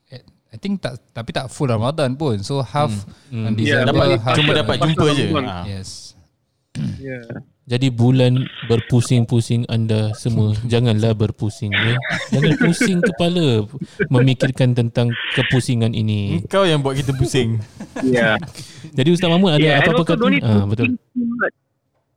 eh, 0.08 0.24
I 0.48 0.56
think 0.56 0.80
tak 0.80 1.00
tapi 1.12 1.32
tak 1.32 1.48
full 1.48 1.68
Ramadan 1.68 2.16
pun. 2.16 2.40
So 2.40 2.60
half 2.60 2.92
hmm. 3.28 3.52
Yeah, 3.52 3.84
December 3.84 3.88
Dapat, 3.92 4.08
half 4.22 4.36
cuma 4.36 4.52
dapat 4.54 4.76
jumpa 4.80 5.06
je. 5.12 5.26
Ha. 5.28 5.58
Yes. 5.66 5.90
Yeah. 6.98 7.24
Jadi 7.72 7.88
bulan 7.88 8.52
berpusing-pusing 8.68 9.64
anda 9.72 10.12
semua 10.20 10.52
janganlah 10.72 11.16
berpusing 11.16 11.72
ya. 11.72 11.96
Jangan 12.36 12.54
pusing 12.60 13.00
kepala 13.00 13.64
memikirkan 14.12 14.76
tentang 14.76 15.16
kepusingan 15.40 15.96
ini. 15.96 16.44
Kau 16.52 16.68
yang 16.68 16.84
buat 16.84 17.00
kita 17.00 17.16
pusing. 17.16 17.56
Yeah. 18.02 18.40
Jadi 18.98 19.14
Ustaz 19.14 19.30
Mahmud 19.30 19.52
ada 19.52 19.62
yeah, 19.62 19.78
and 19.78 19.94
apa-apa 19.94 20.16
kata? 20.18 20.26
Ah 20.42 20.66
betul. 20.66 20.98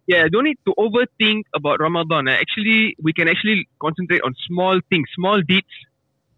Yeah, 0.08 0.30
don't 0.32 0.48
need 0.48 0.56
to 0.64 0.72
overthink 0.80 1.44
about 1.52 1.76
Ramadan. 1.80 2.28
Uh, 2.28 2.36
Actually, 2.36 2.96
we 3.02 3.12
can 3.12 3.28
actually 3.28 3.68
concentrate 3.82 4.22
on 4.24 4.32
small 4.48 4.80
things, 4.88 5.08
small 5.12 5.44
deeds 5.44 5.70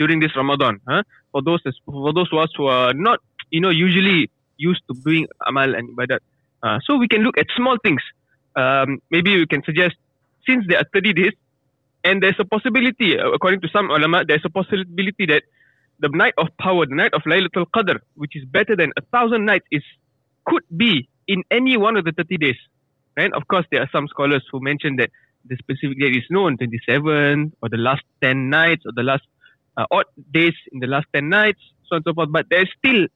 during 0.03 0.19
this 0.19 0.35
Ramadan. 0.35 0.83
Huh? 0.89 1.05
For 1.31 1.47
those 1.47 1.63
for 1.87 2.11
those 2.11 2.31
of 2.33 2.39
us 2.43 2.51
who 2.59 2.67
are 2.67 2.95
not, 2.95 3.23
you 3.55 3.61
know, 3.61 3.71
usually 3.71 4.31
used 4.57 4.83
to 4.91 4.95
doing 5.05 5.29
amal 5.47 5.73
and 5.75 5.89
ibadat. 5.95 6.21
Uh, 6.65 6.81
so 6.83 6.97
we 6.97 7.07
can 7.07 7.23
look 7.23 7.39
at 7.39 7.47
small 7.55 7.77
things. 7.85 8.03
Um, 8.57 9.01
maybe 9.11 9.37
we 9.37 9.47
can 9.47 9.63
suggest 9.65 9.97
since 10.47 10.65
there 10.69 10.79
are 10.79 10.87
30 10.93 11.13
days, 11.13 11.33
and 12.05 12.23
there's 12.23 12.39
a 12.39 12.45
possibility, 12.45 13.19
uh, 13.19 13.31
according 13.31 13.61
to 13.63 13.69
some 13.69 13.91
ulama, 13.91 14.25
there's 14.27 14.45
a 14.45 14.51
possibility 14.51 15.27
that 15.27 15.43
the 15.99 16.09
night 16.09 16.35
of 16.39 16.49
power, 16.59 16.87
the 16.87 16.95
night 16.95 17.13
of 17.15 17.23
Laylatul 17.23 17.67
Qadr, 17.75 17.99
which 18.15 18.37
is 18.37 18.45
better 18.45 18.77
than 18.77 18.93
a 18.97 19.03
thousand 19.13 19.45
nights, 19.45 19.67
is 19.71 19.83
could 20.47 20.63
be 20.77 21.09
in 21.27 21.43
any 21.51 21.77
one 21.77 21.97
of 21.97 22.05
the 22.05 22.13
30 22.13 22.37
days. 22.37 22.57
Right? 23.17 23.33
Of 23.33 23.49
course, 23.49 23.67
there 23.71 23.81
are 23.81 23.89
some 23.91 24.07
scholars 24.09 24.45
who 24.53 24.61
mention 24.61 24.97
that 24.97 25.11
the 25.49 25.57
specific 25.57 25.99
date 25.99 26.17
is 26.17 26.25
known, 26.31 26.57
27, 26.59 27.53
or 27.63 27.69
the 27.69 27.77
last 27.77 28.03
10 28.23 28.51
nights, 28.51 28.83
or 28.87 28.93
the 28.95 29.03
last 29.03 29.23
uh, 29.77 29.87
odd 29.91 30.07
days 30.33 30.55
in 30.73 30.81
the 30.81 30.87
last 30.87 31.07
10 31.15 31.29
nights, 31.29 31.61
so 31.89 31.97
on 31.97 31.97
and 31.99 32.05
so 32.05 32.15
forth. 32.15 32.29
But 32.31 32.47
there's 32.51 32.71
still 32.79 33.07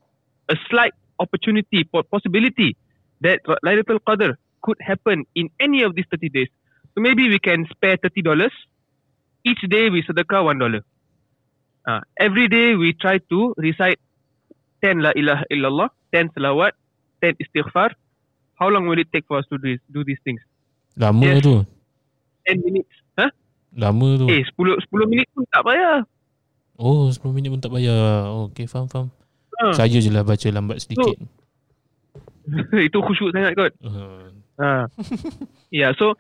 a 0.49 0.57
slight 0.69 0.93
opportunity, 1.19 1.85
po- 1.85 2.03
possibility 2.03 2.77
that 3.21 3.41
Laylatul 3.65 4.01
Qadr 4.01 4.35
could 4.63 4.79
happen 4.81 5.25
in 5.35 5.49
any 5.61 5.83
of 5.83 5.95
these 5.95 6.07
30 6.11 6.29
days. 6.31 6.49
So 6.95 7.01
maybe 7.01 7.29
we 7.29 7.39
can 7.39 7.67
spare 7.71 7.97
$30. 7.97 8.51
Each 9.45 9.63
day 9.69 9.89
we 9.89 10.03
sedekah 10.03 10.45
$1. 10.45 10.83
Uh, 11.89 12.01
every 12.21 12.47
day 12.49 12.75
we 12.77 12.93
try 12.93 13.19
to 13.33 13.55
recite 13.57 13.99
10 14.85 15.01
La 15.01 15.13
ilaha 15.17 15.45
illallah, 15.49 15.89
10 16.13 16.29
salawat, 16.37 16.73
10 17.25 17.41
istighfar. 17.41 17.93
How 18.61 18.69
long 18.69 18.85
will 18.85 19.01
it 19.01 19.09
take 19.13 19.25
for 19.25 19.41
us 19.41 19.47
to 19.49 19.57
do, 19.57 19.73
this, 19.77 19.81
do 19.89 20.05
these 20.05 20.21
things? 20.25 20.41
Lama 20.97 21.25
Yes. 21.25 21.41
tu. 21.41 21.65
10 22.45 22.61
minutes. 22.61 22.93
Huh? 23.17 23.31
Lama 23.73 24.21
tu. 24.21 24.27
Eh, 24.29 24.45
10, 24.45 24.77
10 24.93 25.09
minit 25.09 25.29
pun 25.33 25.45
tak 25.49 25.65
payah. 25.65 26.05
Oh 26.81 27.09
10 27.13 27.33
minit 27.37 27.53
pun 27.53 27.61
tak 27.61 27.73
bayar. 27.73 28.25
Oh, 28.29 28.49
okay 28.49 28.65
faham 28.65 28.89
faham. 28.89 29.09
Ha. 29.61 29.77
Saya 29.77 30.01
je 30.01 30.09
lah 30.09 30.25
baca 30.25 30.49
lambat 30.49 30.81
sedikit. 30.81 31.21
Itu 32.89 32.99
khusyuk 33.05 33.37
sangat 33.37 33.53
kot. 33.53 33.73
Uh, 33.85 34.33
Uh, 34.61 34.87
yeah, 35.71 35.93
so 35.99 36.15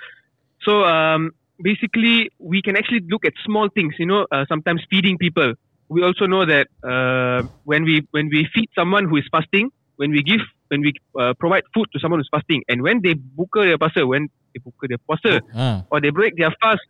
so 0.62 0.84
um, 0.84 1.30
basically 1.60 2.30
we 2.38 2.62
can 2.62 2.76
actually 2.76 3.00
look 3.08 3.24
at 3.24 3.32
small 3.44 3.68
things. 3.68 3.94
You 3.98 4.06
know, 4.06 4.26
uh, 4.30 4.44
sometimes 4.48 4.82
feeding 4.90 5.18
people. 5.18 5.54
We 5.88 6.02
also 6.02 6.26
know 6.26 6.46
that 6.46 6.68
uh, 6.86 7.46
when 7.64 7.84
we 7.84 8.06
when 8.12 8.28
we 8.28 8.48
feed 8.54 8.70
someone 8.74 9.08
who 9.08 9.16
is 9.16 9.24
fasting, 9.30 9.70
when 9.96 10.10
we 10.12 10.22
give 10.22 10.40
when 10.68 10.80
we 10.80 10.94
uh, 11.18 11.34
provide 11.38 11.64
food 11.74 11.88
to 11.92 11.98
someone 12.00 12.20
who's 12.20 12.30
fasting, 12.30 12.62
and 12.68 12.82
when 12.82 13.02
they 13.02 13.14
buka 13.14 13.66
their 13.66 13.78
puasa, 13.78 14.06
when 14.06 14.28
they 14.54 14.60
buka 14.62 14.88
their 14.88 15.02
puasa 15.02 15.40
Ha. 15.52 15.84
or 15.90 16.00
they 16.00 16.10
break 16.10 16.36
their 16.36 16.54
fast 16.62 16.80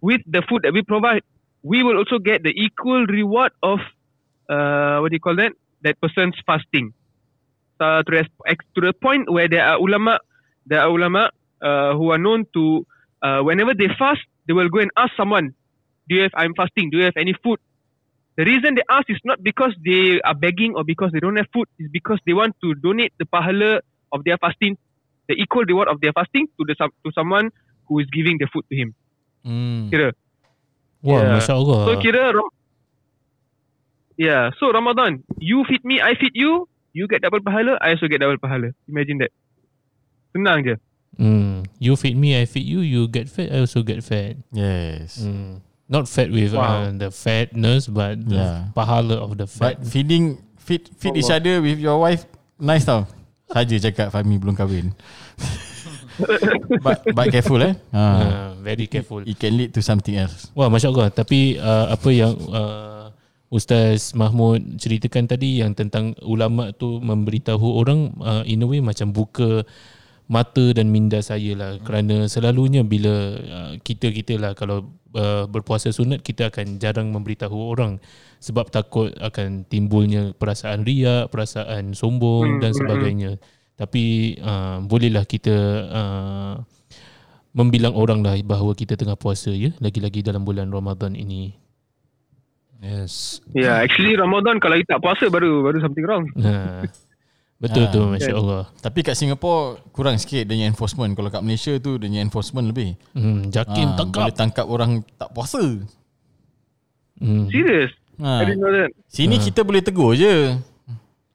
with 0.00 0.20
the 0.26 0.42
food 0.48 0.62
that 0.62 0.72
we 0.72 0.82
provide, 0.82 1.22
we 1.62 1.82
will 1.82 1.96
also 1.96 2.18
get 2.18 2.42
the 2.42 2.52
equal 2.52 3.06
reward 3.06 3.52
of 3.62 3.80
uh, 4.48 4.98
what 5.00 5.10
do 5.10 5.16
you 5.16 5.20
call 5.20 5.36
that? 5.36 5.52
That 5.82 6.00
person's 6.00 6.36
fasting. 6.46 6.92
Uh, 7.80 8.02
to 8.04 8.80
the 8.80 8.92
point 9.02 9.30
where 9.32 9.48
there 9.48 9.64
are 9.64 9.76
ulama, 9.76 10.20
there 10.66 10.80
are 10.80 10.88
ulama 10.88 11.30
uh, 11.62 11.94
who 11.94 12.10
are 12.10 12.18
known 12.18 12.46
to, 12.54 12.86
uh, 13.22 13.40
whenever 13.40 13.74
they 13.74 13.88
fast, 13.98 14.20
they 14.46 14.52
will 14.52 14.68
go 14.68 14.80
and 14.80 14.90
ask 14.96 15.12
someone, 15.16 15.54
"Do 16.08 16.16
you 16.16 16.22
have? 16.22 16.34
I'm 16.34 16.54
fasting. 16.54 16.90
Do 16.90 16.98
you 16.98 17.04
have 17.04 17.16
any 17.16 17.34
food?" 17.42 17.58
The 18.36 18.44
reason 18.44 18.74
they 18.74 18.82
ask 18.90 19.08
is 19.08 19.20
not 19.24 19.42
because 19.42 19.72
they 19.84 20.20
are 20.22 20.34
begging 20.34 20.74
or 20.74 20.82
because 20.82 21.12
they 21.12 21.20
don't 21.20 21.36
have 21.36 21.46
food. 21.54 21.68
Is 21.78 21.88
because 21.92 22.18
they 22.26 22.34
want 22.34 22.56
to 22.64 22.74
donate 22.74 23.14
the 23.18 23.24
pahala 23.24 23.80
of 24.10 24.24
their 24.24 24.38
fasting, 24.38 24.76
the 25.28 25.34
equal 25.38 25.64
reward 25.64 25.88
of 25.88 26.00
their 26.00 26.12
fasting 26.12 26.50
to 26.58 26.66
the 26.66 26.74
to 26.74 27.08
someone 27.14 27.50
who 27.86 28.00
is 28.00 28.08
giving 28.10 28.38
the 28.38 28.48
food 28.50 28.64
to 28.70 28.74
him. 28.76 28.94
Hmm. 29.44 29.88
Kira. 29.92 30.12
wah, 31.04 31.20
Yeah. 31.20 31.38
Masya 31.38 31.54
Allah. 31.54 31.80
So 31.86 32.00
kira 32.00 32.32
Yeah, 34.16 34.50
so 34.62 34.70
Ramadan, 34.70 35.26
you 35.42 35.64
feed 35.66 35.82
me, 35.84 35.98
I 36.00 36.14
feed 36.14 36.38
you, 36.38 36.68
You 36.94 37.08
get 37.10 37.22
double 37.22 37.40
pahala, 37.42 37.76
I 37.82 37.98
also 37.98 38.06
get 38.06 38.22
double 38.22 38.38
pahala. 38.38 38.70
Imagine 38.86 39.18
that. 39.18 39.32
Senang 40.34 40.66
je. 40.66 40.74
Hmm. 41.14 41.62
You 41.78 41.94
feed 41.94 42.18
me, 42.18 42.34
I 42.34 42.42
feed 42.42 42.66
you. 42.66 42.82
You 42.82 43.06
get 43.06 43.30
fat, 43.30 43.54
I 43.54 43.62
also 43.62 43.86
get 43.86 44.02
fat. 44.02 44.34
Yes. 44.50 45.22
Hmm. 45.22 45.62
Not 45.86 46.10
fat 46.10 46.26
with 46.26 46.58
Wow. 46.58 46.90
uh, 46.90 46.90
the 46.90 47.14
fatness, 47.14 47.86
but 47.86 48.18
the 48.26 48.42
Yeah. 48.42 48.74
pahala 48.74 49.22
of 49.22 49.38
the 49.38 49.46
fat. 49.46 49.78
But 49.78 49.86
feeding 49.86 50.42
feed 50.58 50.90
feed 50.98 51.14
each 51.14 51.30
other 51.30 51.62
with 51.62 51.78
your 51.78 52.02
wife 52.02 52.26
nice 52.58 52.82
tau. 52.82 53.06
Saja 53.46 53.76
cakap 53.78 54.10
Fahmi 54.10 54.40
belum 54.42 54.58
kahwin. 54.58 54.90
but, 56.82 57.04
but 57.14 57.26
careful 57.30 57.60
eh. 57.62 57.74
Ha. 57.94 58.02
uh, 58.02 58.48
very 58.58 58.86
careful. 58.90 59.22
It 59.22 59.38
can 59.38 59.54
lead 59.54 59.70
to 59.74 59.84
something 59.84 60.16
else. 60.18 60.50
Wah, 60.56 60.66
masya 60.66 60.90
Allah. 60.90 61.14
Tapi 61.14 61.60
uh, 61.60 61.94
apa 61.94 62.08
yang 62.10 62.34
uh, 62.50 63.12
Ustaz 63.52 64.16
Mahmud 64.18 64.80
ceritakan 64.82 65.30
tadi 65.30 65.62
yang 65.62 65.76
tentang 65.78 66.16
ulama 66.26 66.74
tu 66.74 66.98
memberitahu 66.98 67.62
orang 67.78 68.10
uh, 68.18 68.42
in 68.42 68.62
a 68.62 68.66
way 68.66 68.82
macam 68.82 69.14
buka 69.14 69.62
mata 70.24 70.72
dan 70.72 70.88
minda 70.88 71.20
saya 71.20 71.52
lah 71.52 71.72
kerana 71.84 72.24
selalunya 72.32 72.80
bila 72.80 73.36
uh, 73.36 73.72
kita 73.84 74.08
kita 74.08 74.40
lah 74.40 74.56
kalau 74.56 74.88
uh, 75.12 75.44
berpuasa 75.44 75.92
sunat 75.92 76.24
kita 76.24 76.48
akan 76.48 76.80
jarang 76.80 77.12
memberitahu 77.12 77.52
orang 77.52 78.00
sebab 78.40 78.68
takut 78.68 79.12
akan 79.20 79.64
timbulnya 79.68 80.36
perasaan 80.36 80.84
riak, 80.84 81.32
perasaan 81.32 81.96
sombong 81.96 82.60
dan 82.60 82.76
sebagainya. 82.76 83.40
Tapi 83.74 84.36
uh, 84.38 84.84
bolehlah 84.84 85.24
kita 85.26 85.56
uh, 85.88 86.54
membilang 87.56 87.94
orang 87.96 88.20
lah 88.20 88.36
bahawa 88.44 88.76
kita 88.76 88.98
tengah 88.98 89.16
puasa 89.16 89.50
ya 89.50 89.72
lagi-lagi 89.80 90.20
dalam 90.20 90.44
bulan 90.44 90.68
Ramadan 90.68 91.16
ini. 91.16 91.56
Yes. 92.84 93.40
Yeah, 93.56 93.80
actually 93.80 94.12
Ramadan 94.12 94.60
kalau 94.60 94.76
you 94.76 94.84
tak 94.84 95.00
puasa 95.00 95.32
baru 95.32 95.64
baru 95.64 95.80
something 95.80 96.04
wrong. 96.04 96.28
Ha. 96.36 96.84
Betul 97.64 97.82
Ah, 97.82 97.90
tu 97.90 98.00
masya-Allah. 98.06 98.62
Tapi 98.76 99.00
kat 99.00 99.16
Singapore 99.16 99.60
kurang 99.88 100.14
sikit 100.14 100.44
dia 100.44 100.62
enforcement. 100.62 101.08
Kalau 101.10 101.28
kat 101.28 101.40
Malaysia 101.40 101.72
tu 101.78 101.96
dia 101.96 102.20
enforcement 102.20 102.60
lebih. 102.62 102.92
Hmm, 103.12 103.48
jakim 103.48 103.88
Ah, 103.88 103.96
tangkap. 103.96 104.20
Boleh 104.22 104.36
tangkap 104.36 104.66
orang 104.66 104.90
tak 105.14 105.32
puasa. 105.32 105.64
Hmm. 107.16 107.46
Serious? 107.48 107.90
Ha. 108.16 108.30
I 108.36 108.44
didn't 108.44 108.60
know 108.60 108.70
that. 108.70 108.90
Sini 109.06 109.36
kita 109.38 109.62
boleh 109.62 109.80
tegur 109.80 110.12
je. 110.12 110.54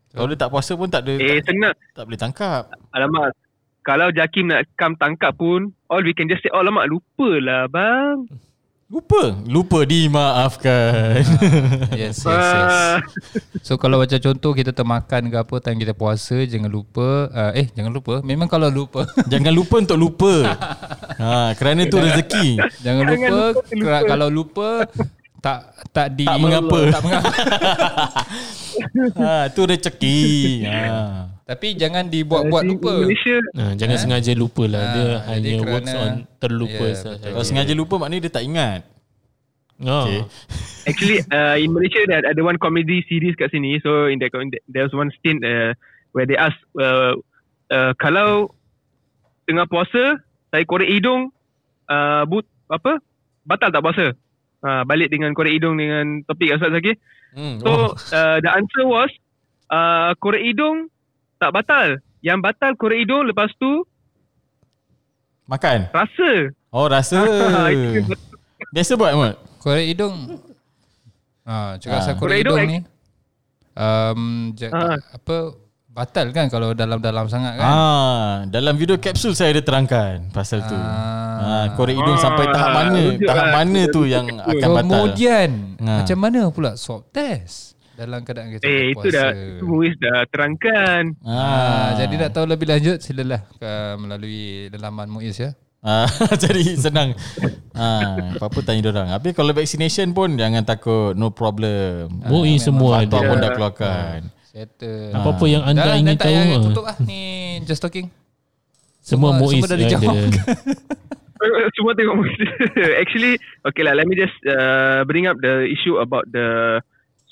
Kalau 0.09 0.27
dia 0.27 0.37
tak 0.37 0.49
puasa 0.49 0.73
pun 0.73 0.85
tak 0.85 1.01
ada 1.01 1.13
Eh, 1.13 1.37
tak, 1.39 1.49
senang. 1.49 1.75
tak 1.93 2.03
boleh 2.05 2.19
tangkap. 2.19 2.61
Alamak. 2.91 3.33
Kalau 3.79 4.09
Jakim 4.09 4.45
nak 4.47 4.69
come 4.75 4.93
tangkap 4.95 5.33
pun, 5.33 5.71
all 5.87 6.03
we 6.03 6.11
can 6.11 6.25
just 6.25 6.41
say, 6.41 6.51
oh 6.51 6.59
alamak, 6.59 6.85
lupa 6.85 7.29
lah 7.39 7.65
bang. 7.65 8.27
Lupa, 8.89 9.37
lupa 9.45 9.85
dimaafkan. 9.85 11.21
Yes, 11.93 12.17
yes, 12.17 12.25
yes. 12.25 12.25
Ah, 12.25 12.97
So 13.61 13.77
kalau 13.77 14.01
macam 14.01 14.17
contoh 14.17 14.49
kita 14.51 14.73
termakan 14.73 15.29
ke 15.29 15.37
apa 15.37 15.55
time 15.61 15.77
kita 15.77 15.93
puasa 15.93 16.41
jangan 16.43 16.65
lupa 16.67 17.29
uh, 17.29 17.51
eh 17.53 17.69
jangan 17.69 17.93
lupa 17.93 18.25
memang 18.25 18.49
kalau 18.49 18.65
lupa 18.67 19.05
Jangan 19.31 19.53
lupa 19.53 19.75
untuk 19.77 19.93
lupa. 19.95 20.33
ha, 21.15 21.53
kerana 21.59 21.85
tu 21.85 22.01
rezeki. 22.01 22.57
jangan 22.81 23.03
Jangan 23.05 23.05
lupa, 23.05 23.29
lupa 23.29 23.45
lupa 23.45 23.75
lupa. 23.77 23.97
kalau 24.07 24.27
lupa 24.27 24.69
tak 25.37 25.59
tak 25.93 26.07
di 26.11 26.25
Tak 26.25 26.37
mengapa. 26.41 26.79
tak 26.89 27.01
mengapa 27.05 27.31
ha, 29.15 29.33
tu 29.53 29.61
rezeki. 29.63 30.19
Ha. 30.65 31.38
Tapi 31.49 31.73
jangan 31.73 32.05
dibuat-buat 32.05 32.61
di 32.61 32.69
lupa 32.69 32.91
Malaysia, 33.01 33.37
Ha, 33.57 33.73
jangan 33.73 33.97
Eh? 33.97 34.01
sengaja 34.01 34.31
lupa 34.33 34.63
lah. 34.65 34.77
Ah, 34.79 34.91
dia 34.93 35.07
hanya 35.27 35.49
kerana- 35.57 35.71
works 35.73 35.93
on 35.95 36.11
terlupa 36.37 36.85
Ya, 36.85 36.93
sahaja. 36.93 37.17
betul. 37.17 37.31
Kalau 37.33 37.43
sengaja 37.43 37.73
lupa 37.73 37.95
maknanya 37.97 38.21
dia 38.21 38.33
tak 38.33 38.45
ingat. 38.45 38.81
Oh. 39.79 40.05
Okay. 40.05 40.21
actually 40.85 41.17
uh, 41.29 41.55
in 41.55 41.71
Malaysia 41.71 42.03
there 42.03 42.19
ada 42.21 42.41
one 42.41 42.57
comedy 42.57 42.99
series 43.05 43.33
kat 43.33 43.49
sini. 43.49 43.79
So 43.79 44.05
in 44.05 44.19
that 44.19 44.35
there's 44.67 44.91
one 44.91 45.09
stint 45.15 45.39
uh, 45.41 45.71
where 46.11 46.25
they 46.25 46.35
ask 46.35 46.53
uh, 46.75 47.15
uh, 47.69 47.91
kalau 47.95 48.51
tengah 49.45 49.65
puasa 49.65 50.19
saya 50.49 50.63
korek 50.65 50.89
hidung 50.89 51.31
uh, 51.87 52.27
but 52.27 52.43
apa 52.67 52.99
batal 53.41 53.71
tak 53.71 53.81
puasa? 53.81 54.05
Uh, 54.59 54.83
balik 54.83 55.07
dengan 55.07 55.31
korek 55.31 55.55
hidung 55.55 55.79
dengan 55.79 56.27
topik 56.27 56.51
Ustaz 56.51 56.69
Zaki. 56.69 56.93
Hmm. 57.31 57.57
So 57.63 57.69
Oh. 57.71 57.87
uh, 58.11 58.37
the 58.37 58.51
answer 58.51 58.83
was 58.83 59.07
uh, 59.71 60.11
korek 60.19 60.43
hidung 60.43 60.91
tak 61.39 61.51
batal. 61.51 61.87
Yang 62.19 62.39
batal 62.41 62.71
korek 62.75 62.99
hidung 63.01 63.23
lepas 63.25 63.49
tu 63.55 63.87
Makan. 65.45 65.89
rasa. 65.89 66.31
Oh 66.69 66.85
rasa. 66.85 67.17
Biasa 68.75 68.93
buat 68.93 69.13
Mat. 69.13 69.35
korek 69.57 69.87
hidung 69.87 70.15
ah 71.43 71.73
cakap 71.75 71.89
Ah. 71.89 71.99
pasal 71.99 72.13
korek 72.13 72.21
Korek 72.21 72.39
hidung 72.39 72.57
hidung 72.59 72.69
ni 72.69 72.79
um 73.73 74.21
Ah. 74.69 74.95
apa 75.09 75.35
batal 75.89 76.29
kan 76.29 76.47
kalau 76.47 76.71
dalam-dalam 76.71 77.25
sangat 77.25 77.57
kan 77.57 77.65
Ah, 77.65 78.31
dalam 78.45 78.75
video 78.75 78.95
kapsul 78.95 79.33
saya 79.33 79.51
ada 79.51 79.59
terangkan 79.59 80.29
pasal 80.29 80.61
tu. 80.61 80.75
Ah. 80.75 81.39
Ah, 81.41 81.65
korek 81.73 81.95
hidung 81.95 82.15
sampai 82.15 82.45
tahap 82.47 82.69
mana? 82.73 83.01
Tahap 83.17 83.41
lah. 83.41 83.55
mana 83.57 83.81
tu 83.89 84.01
yang 84.03 84.27
akan 84.37 84.69
batal? 84.69 84.83
Kemudian 84.85 85.49
Ha. 85.77 85.91
macam 85.97 86.17
mana 86.19 86.41
pula 86.49 86.71
swab 86.75 87.07
test 87.09 87.78
dalam 87.99 88.19
keadaan 88.21 88.47
kita 88.49 88.63
Eh 88.63 88.89
itu 88.89 88.97
berpuasa. 88.97 89.11
dah 89.11 89.29
itu 89.51 89.65
Muiz 89.65 89.93
dah 89.97 90.19
terangkan. 90.25 91.03
Ah, 91.21 91.35
Ah, 91.35 91.89
jadi 91.97 92.13
nak 92.17 92.31
tahu 92.31 92.45
lebih 92.45 92.65
lanjut 92.65 92.97
silalah 92.97 93.43
ke 93.53 93.71
melalui 93.95 94.39
laman 94.73 95.07
Muiz 95.07 95.35
ya. 95.35 95.51
Ah, 95.79 96.07
jadi 96.43 96.63
senang. 96.73 97.15
Ah, 97.71 98.33
apa-apa 98.33 98.59
tanya 98.61 98.79
dia 98.81 98.91
orang. 98.93 99.09
Habis 99.09 99.31
kalau 99.31 99.51
vaccination 99.51 100.09
pun 100.09 100.33
jangan 100.33 100.63
takut, 100.63 101.11
no 101.13 101.29
problem. 101.29 102.07
MUI 102.21 102.55
semua 102.57 102.99
Fatwa 102.99 103.15
ada. 103.17 103.27
pun 103.27 103.37
dah 103.37 103.51
keluarkan. 103.51 104.19
Settle. 104.41 105.13
Apa-apa 105.13 105.45
yang 105.45 105.63
anda 105.63 105.83
Dah 105.85 105.95
ingin 105.95 106.07
dah 106.09 106.17
tahu 106.17 106.27
payah 106.27 106.43
ah, 106.49 106.59
tutup 106.61 106.83
lah 106.83 106.97
ni 107.01 107.21
just 107.63 107.79
talking. 107.79 108.07
semua 108.99 109.31
semua- 109.31 109.39
MUI 109.41 109.55
semua 109.57 109.67
dah 109.67 109.75
ada. 109.75 109.83
dijawab. 109.85 110.15
Semua 111.71 111.95
tengok 111.95 112.15
Muiz. 112.17 112.35
Actually, 113.01 113.39
okay 113.63 113.79
lah. 113.79 113.95
Let 113.95 114.03
me 114.03 114.15
just 114.17 114.35
uh, 114.43 115.07
bring 115.07 115.23
up 115.23 115.39
the 115.39 115.63
issue 115.65 115.95
about 115.95 116.27
the 116.27 116.79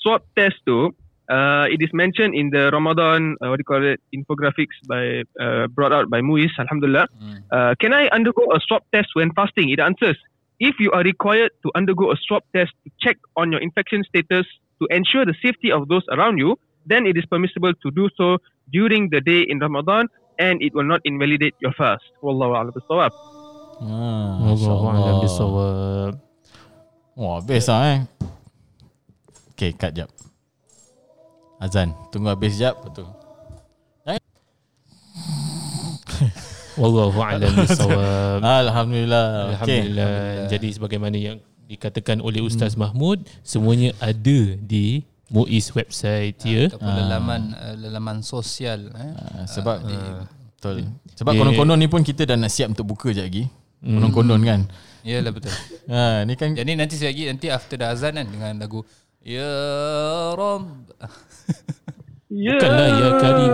swab 0.00 0.22
test 0.36 0.56
tu. 0.66 0.94
Uh, 1.28 1.68
it 1.68 1.82
is 1.84 1.92
mentioned 1.92 2.34
in 2.34 2.48
the 2.48 2.70
Ramadan, 2.72 3.36
uh, 3.44 3.52
what 3.52 3.56
do 3.56 3.60
you 3.60 3.68
call 3.68 3.84
it, 3.84 4.00
infographics 4.16 4.80
by 4.88 5.20
uh, 5.36 5.66
brought 5.68 5.92
out 5.92 6.08
by 6.08 6.22
Muiz. 6.22 6.50
Alhamdulillah. 6.58 7.06
Hmm. 7.20 7.36
Uh, 7.52 7.74
can 7.78 7.92
I 7.92 8.08
undergo 8.08 8.48
a 8.56 8.60
swab 8.66 8.82
test 8.94 9.08
when 9.12 9.32
fasting? 9.36 9.68
It 9.68 9.78
answers, 9.78 10.16
if 10.58 10.80
you 10.80 10.90
are 10.92 11.02
required 11.02 11.52
to 11.62 11.70
undergo 11.74 12.10
a 12.12 12.16
swab 12.16 12.42
test 12.56 12.72
to 12.84 12.90
check 12.98 13.18
on 13.36 13.52
your 13.52 13.60
infection 13.60 14.04
status 14.08 14.46
to 14.80 14.88
ensure 14.90 15.26
the 15.26 15.34
safety 15.42 15.70
of 15.70 15.88
those 15.88 16.02
around 16.10 16.38
you, 16.38 16.56
then 16.86 17.04
it 17.06 17.16
is 17.16 17.26
permissible 17.26 17.74
to 17.74 17.90
do 17.90 18.08
so 18.16 18.38
during 18.72 19.10
the 19.10 19.20
day 19.20 19.44
in 19.46 19.58
Ramadan 19.58 20.08
and 20.38 20.62
it 20.62 20.74
will 20.74 20.84
not 20.88 21.00
invalidate 21.04 21.54
your 21.60 21.72
fast. 21.76 22.02
Wallahu 22.22 22.56
a'lam 22.56 22.72
bishawab. 22.72 23.12
Ah, 23.84 24.48
Allahu 24.48 24.84
a'lam 24.88 25.02
insyaAllah. 25.04 25.22
bisawab. 25.22 26.12
Wah, 27.18 27.38
best 27.42 27.68
lah 27.68 27.82
eh. 27.84 28.00
Okay, 29.58 29.74
cut 29.74 29.90
jap. 29.90 30.06
Azan, 31.58 31.90
tunggu 32.14 32.30
habis 32.30 32.54
jap. 32.54 32.78
Betul. 32.78 33.10
Wallahu 36.78 37.18
a'lam 37.18 37.66
bisawab. 37.66 38.38
Alhamdulillah. 38.38 39.58
Okay. 39.58 39.82
Alhamdulillah. 39.82 40.46
Jadi 40.46 40.78
sebagaimana 40.78 41.18
yang 41.18 41.42
dikatakan 41.66 42.22
oleh 42.22 42.38
Ustaz 42.38 42.78
Mahmud, 42.78 43.26
semuanya 43.42 43.98
ada 43.98 44.54
di 44.62 45.02
MUIS 45.26 45.74
website 45.74 46.38
ya. 46.46 46.70
Ataupun 46.70 46.94
lelaman 46.94 47.50
uh, 47.58 47.74
lelaman 47.82 48.22
sosial 48.22 48.94
eh. 48.94 49.10
Ah, 49.18 49.42
sebab 49.50 49.82
betul. 49.90 50.86
Sebab 51.18 51.34
Dia- 51.34 51.40
konon-konon 51.42 51.82
ni 51.82 51.90
pun 51.90 52.06
kita 52.06 52.30
dah 52.30 52.38
nak 52.38 52.54
siap 52.54 52.78
untuk 52.78 52.94
buka 52.94 53.10
je 53.10 53.26
lagi. 53.26 53.50
Konon-konon 53.82 54.38
kan. 54.46 54.70
Yalah 55.02 55.34
betul. 55.34 55.50
Ha, 55.90 56.22
ni 56.22 56.38
kan 56.38 56.54
Jadi 56.54 56.78
nanti 56.78 56.94
sekejap 56.94 57.10
lagi 57.10 57.22
nanti 57.26 57.46
after 57.50 57.74
dah 57.74 57.90
azan 57.90 58.22
kan 58.22 58.26
dengan 58.30 58.54
lagu 58.62 58.86
Ya 59.22 59.50
Rabb. 60.38 60.94
Bukanlah 62.30 62.88
ya 62.92 63.08
Karim. 63.18 63.52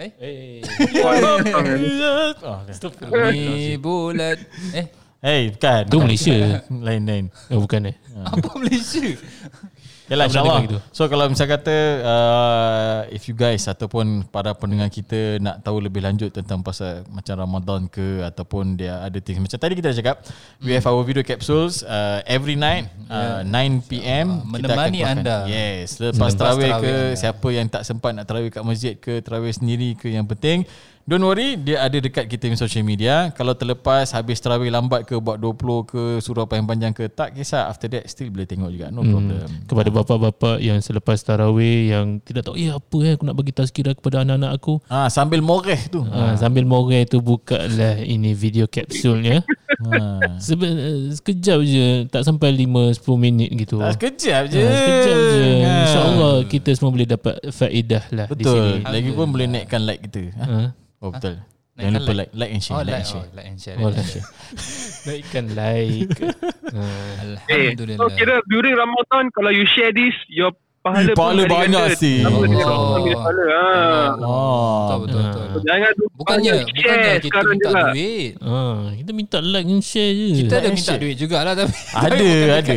Eh? 0.00 0.10
Eh. 0.20 0.64
oh, 1.04 2.60
okay. 2.64 3.36
Ni 3.36 3.76
bulan 3.76 4.36
eh 4.72 4.88
Hey, 5.20 5.52
bukan. 5.52 5.84
Tu 5.84 5.96
Malaysia. 6.00 6.64
Lain 6.72 7.04
lain. 7.04 7.24
Oh, 7.52 7.60
bukan 7.68 7.92
eh. 7.92 7.96
apa 8.24 8.56
Malaysia? 8.56 9.04
Yalah 10.10 10.26
insyaAllah 10.26 10.82
So 10.90 11.06
kalau 11.06 11.30
misal 11.30 11.46
kata 11.46 11.76
uh, 12.02 12.98
If 13.14 13.30
you 13.30 13.38
guys 13.38 13.62
Ataupun 13.70 14.26
para 14.26 14.50
pendengar 14.58 14.90
kita 14.90 15.38
Nak 15.38 15.62
tahu 15.62 15.78
lebih 15.78 16.02
lanjut 16.02 16.34
Tentang 16.34 16.66
pasal 16.66 17.06
Macam 17.14 17.38
Ramadan 17.38 17.86
ke 17.86 18.26
Ataupun 18.26 18.74
dia 18.74 18.98
ada 19.06 19.14
things 19.22 19.38
Macam 19.38 19.54
tadi 19.54 19.78
kita 19.78 19.94
dah 19.94 19.98
cakap 20.02 20.16
We 20.58 20.74
have 20.74 20.82
our 20.90 21.06
video 21.06 21.22
capsules 21.22 21.86
uh, 21.86 22.26
Every 22.26 22.58
night 22.58 22.90
uh, 23.06 23.46
9pm 23.46 23.86
kita 23.86 24.02
akan 24.34 24.50
Menemani 24.50 24.98
keluarkan. 24.98 25.18
anda. 25.22 25.36
Yes 25.46 26.02
Lepas 26.02 26.34
terawih 26.34 26.72
ke. 26.82 26.94
Siapa 27.14 27.48
yang 27.54 27.66
tak 27.70 27.86
sempat 27.86 28.10
Nak 28.10 28.26
terawih 28.26 28.50
kat 28.50 28.66
masjid 28.66 28.98
ke 28.98 29.22
Terawih 29.22 29.54
sendiri 29.54 29.94
ke 29.94 30.10
Yang 30.10 30.26
penting 30.34 30.58
Don't 31.08 31.24
worry, 31.24 31.56
dia 31.56 31.80
ada 31.80 31.96
dekat 31.96 32.28
kita 32.28 32.46
punya 32.46 32.60
social 32.60 32.84
media. 32.84 33.32
Kalau 33.32 33.56
terlepas 33.56 34.12
habis 34.12 34.36
tarawih 34.38 34.68
lambat 34.68 35.08
ke 35.08 35.16
buat 35.16 35.40
20 35.40 35.88
ke 35.88 36.02
surah 36.20 36.44
yang 36.52 36.68
panjang 36.68 36.92
ke 36.92 37.08
tak 37.08 37.34
kisah 37.34 37.66
after 37.66 37.88
that 37.88 38.04
still 38.06 38.28
boleh 38.28 38.44
tengok 38.44 38.68
juga. 38.68 38.92
No 38.92 39.02
problem. 39.02 39.48
Kepada 39.64 39.88
bapa-bapa 39.88 40.60
yang 40.60 40.78
selepas 40.78 41.18
tarawih 41.24 41.90
yang 41.90 42.06
tidak 42.20 42.46
tahu, 42.46 42.54
eh 42.60 42.70
apa 42.70 42.96
eh 43.02 43.12
aku 43.16 43.24
nak 43.26 43.34
bagi 43.34 43.50
tazkirah 43.50 43.96
kepada 43.96 44.22
anak-anak 44.22 44.52
aku. 44.54 44.78
Ah 44.86 45.08
sambil 45.08 45.40
moreh 45.40 45.80
tu. 45.88 46.04
Ha, 46.04 46.36
sambil 46.36 46.68
moreh 46.68 47.08
tu 47.08 47.18
buka 47.18 47.58
lah 47.58 47.98
ini 47.98 48.36
video 48.36 48.68
kapsulnya. 48.68 49.42
Ha. 49.80 50.36
Sebe- 50.36 51.08
sekejap 51.16 51.64
je, 51.64 52.04
tak 52.12 52.20
sampai 52.20 52.52
5-10 52.52 53.00
minit 53.16 53.48
gitu. 53.48 53.80
Tak 53.80 53.96
sekejap 53.96 54.42
je. 54.52 54.60
Ha, 54.60 54.76
sekejap 54.76 55.18
je. 55.24 55.44
Ha. 55.64 55.72
InsyaAllah 55.80 56.34
kita 56.44 56.70
semua 56.76 56.92
boleh 56.92 57.08
dapat 57.08 57.40
faedah 57.48 58.04
lah 58.12 58.28
di 58.28 58.44
sini. 58.44 58.84
Betul. 58.84 58.92
Lagi 58.92 59.10
pun 59.16 59.26
boleh 59.32 59.46
naikkan 59.48 59.80
like 59.88 60.04
kita. 60.04 60.36
Ha? 60.36 60.44
Ha? 60.44 60.60
Oh 61.00 61.10
betul. 61.10 61.40
Jangan 61.72 61.96
Naikkan 61.96 61.96
lupa 61.96 62.12
like, 62.12 62.30
like 62.34 62.50
and 62.50 62.60
share. 62.60 62.74
Oh, 62.74 62.80
like 62.80 62.92
like, 62.92 63.00
and 63.00 63.08
share. 63.08 63.24
oh, 63.24 63.32
like 63.32 63.46
and 63.46 63.58
share. 63.58 63.76
Oh, 63.76 63.88
like 63.88 63.96
and 63.96 64.04
like. 64.04 64.12
share. 64.12 64.26
Naikkan 65.06 65.44
like. 65.50 66.10
ha. 66.68 66.84
Eh, 67.48 67.72
Alhamdulillah. 67.72 67.98
so 67.98 68.12
kira 68.12 68.34
during 68.46 68.74
Ramadan 68.74 69.24
kalau 69.32 69.48
you 69.48 69.64
share 69.66 69.90
this, 69.90 70.12
your 70.28 70.52
pahala 70.80 71.08
Eh, 71.08 71.16
pahala 71.16 71.42
pun 71.42 71.50
banyak 71.50 71.84
dengan 71.96 72.64
Oh. 72.68 73.00
pahala. 73.00 73.44
Ha. 73.48 73.64
Oh. 74.20 74.98
Betul, 75.00 75.20
betul, 75.24 75.40
betul. 75.40 75.48
Ha. 75.56 75.66
Jangan 75.66 75.90
lupa 75.94 76.14
Bukannya, 76.20 76.52
bukannya 76.62 77.12
kita 77.18 77.38
minta 77.42 77.64
juga. 77.64 77.80
duit. 77.88 78.32
Ha, 78.36 78.56
kita 78.94 79.10
minta 79.10 79.38
like 79.40 79.64
and 79.66 79.80
share 79.82 80.12
je. 80.12 80.26
Kita 80.36 80.54
ada 80.54 80.68
and 80.68 80.76
minta 80.76 80.84
share. 80.86 81.00
duit 81.00 81.16
jugalah 81.16 81.52
tapi 81.54 81.72
Ada, 81.96 82.28
ada. 82.60 82.74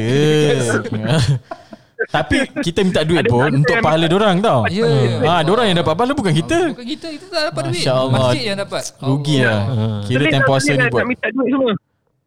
Tapi 2.13 2.45
kita 2.61 2.85
minta 2.85 3.01
duit 3.01 3.25
pun 3.25 3.49
untuk 3.49 3.73
pahala 3.81 4.05
dorang 4.05 4.37
tau. 4.37 4.69
Ya, 4.69 4.85
ya. 4.85 5.17
Ah, 5.25 5.41
dorang 5.41 5.65
yang 5.65 5.81
dapat 5.81 5.97
pahala 5.97 6.13
bukan 6.13 6.29
kita. 6.29 6.69
Bukan 6.77 6.85
kita, 6.85 7.07
kita 7.09 7.25
tak 7.25 7.43
dapat 7.49 7.61
duit. 7.73 7.81
Masya 7.81 7.93
Allah. 7.97 8.13
Masjid 8.29 8.43
yang 8.53 8.57
dapat. 8.61 8.83
Rugi 9.01 9.37
lah. 9.41 9.59
Kira 10.05 10.19
Pelik 10.21 10.29
time 10.29 10.37
tak 10.37 10.45
puasa 10.45 10.69
ni 10.69 10.85
buat. 10.93 11.01
Nak 11.01 11.07
minta 11.09 11.27
duit 11.33 11.49
semua. 11.49 11.73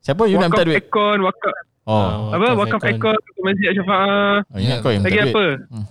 Siapa 0.02 0.22
you 0.26 0.38
nak 0.42 0.50
minta 0.50 0.58
Wakaf 0.58 0.66
duit? 0.66 0.76
ekon, 0.82 1.18
wakaf. 1.22 1.54
Oh. 1.86 2.34
Apa? 2.34 2.46
Wakaf 2.58 2.82
ekon 2.82 3.14
untuk 3.14 3.42
Masjid 3.46 3.68
Syafa'ah. 3.78 4.34
Oh, 4.42 4.58
ingat 4.58 4.76
Ya, 4.76 4.82
kau 4.82 4.90
yang 4.90 5.02
minta 5.02 5.06
Lagi 5.06 5.18
duit. 5.22 5.30
apa? 5.30 5.46
Hmm. 5.70 5.86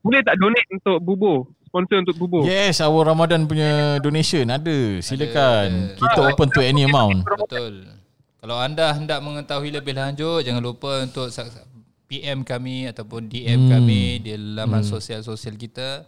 Boleh 0.00 0.20
tak 0.24 0.36
donate 0.40 0.68
untuk 0.72 0.96
bubur? 1.04 1.38
Sponsor 1.68 1.96
untuk 2.00 2.16
bubur? 2.16 2.42
Yes, 2.48 2.80
our 2.80 3.02
Ramadan 3.04 3.44
punya 3.44 4.00
donation 4.00 4.48
ada. 4.48 4.78
Silakan. 5.04 5.68
Ada. 5.92 6.00
Kita 6.00 6.20
open 6.32 6.48
to 6.48 6.64
any 6.64 6.88
amount. 6.88 7.28
Betul. 7.28 7.92
Kalau 8.40 8.56
anda 8.56 8.92
hendak 8.92 9.20
mengetahui 9.20 9.68
lebih 9.68 9.92
lanjut, 9.92 10.40
jangan 10.44 10.64
lupa 10.64 11.04
untuk 11.04 11.28
PM 12.06 12.40
kami 12.40 12.86
ataupun 12.86 13.26
DM 13.26 13.60
Hmm. 13.60 13.70
kami 13.72 14.00
di 14.20 14.32
laman 14.36 14.82
sosial-sosial 14.82 15.54
kita. 15.54 16.04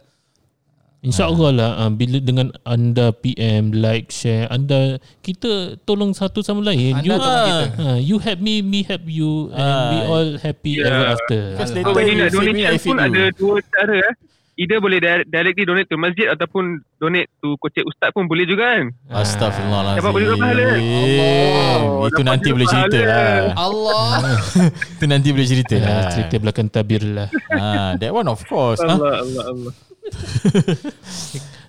InsyaAllah 0.99 1.51
lah 1.51 1.71
uh, 1.77 1.91
Bila 1.91 2.17
dengan 2.17 2.49
anda 2.63 3.13
PM 3.13 3.69
Like 3.69 4.09
share 4.09 4.49
Anda 4.49 4.97
Kita 5.21 5.77
tolong 5.79 6.09
satu 6.11 6.41
sama 6.41 6.65
lain 6.65 6.97
Anda 6.97 7.05
You, 7.05 7.13
tolong 7.13 7.45
kita. 7.45 7.63
uh, 7.77 7.99
you 8.01 8.17
help 8.17 8.39
me 8.41 8.65
Me 8.65 8.81
help 8.81 9.05
you 9.05 9.53
And 9.53 9.61
Ah. 9.61 9.87
we 9.87 9.97
all 10.03 10.29
happy 10.39 10.73
Yeah. 10.75 10.89
ever 10.89 11.05
after 11.13 11.39
Because 11.53 11.69
So 11.69 11.77
later 11.77 11.93
when 11.93 12.01
you 12.03 12.09
you 12.09 12.17
nak 12.17 12.31
feed 12.33 12.49
me, 12.49 12.63
I 12.65 12.75
feed 12.75 12.89
pun 12.89 12.97
ada 12.97 13.13
you. 13.23 13.29
dua 13.31 13.57
cara 13.63 13.93
eh. 13.95 14.13
Either 14.57 14.77
boleh 14.79 14.97
di- 14.97 15.27
directly 15.27 15.63
donate 15.63 15.85
to 15.85 15.95
masjid 15.95 16.27
ataupun 16.27 16.63
donate 16.97 17.29
to 17.37 17.53
kocek 17.57 17.85
ustaz 17.85 18.09
pun 18.09 18.25
boleh 18.25 18.41
juga 18.43 18.73
kan. 18.73 18.89
Astagfirullahalazim. 19.07 20.01
Dapat 20.01 20.11
boleh 20.11 20.27
pahala. 20.33 20.65
Allah. 20.65 21.77
Itu 22.03 22.09
dapat 22.11 22.23
nanti 22.23 22.47
boleh 22.49 22.67
cerita 22.67 22.97
lah. 22.99 23.37
Allah. 23.53 24.09
Itu 24.97 25.05
nanti 25.05 25.27
boleh 25.29 25.45
cerita 25.47 25.75
uh, 25.75 25.79
lah. 25.79 26.01
Cerita 26.09 26.35
belakang 26.37 26.67
tabir 26.67 27.01
lah 27.01 27.29
Ah, 27.49 27.93
that 27.95 28.09
one 28.09 28.25
of 28.25 28.41
course. 28.43 28.81
Ah. 28.81 28.91
Allah 28.91 29.13
Allah 29.21 29.43
Allah. 29.47 29.73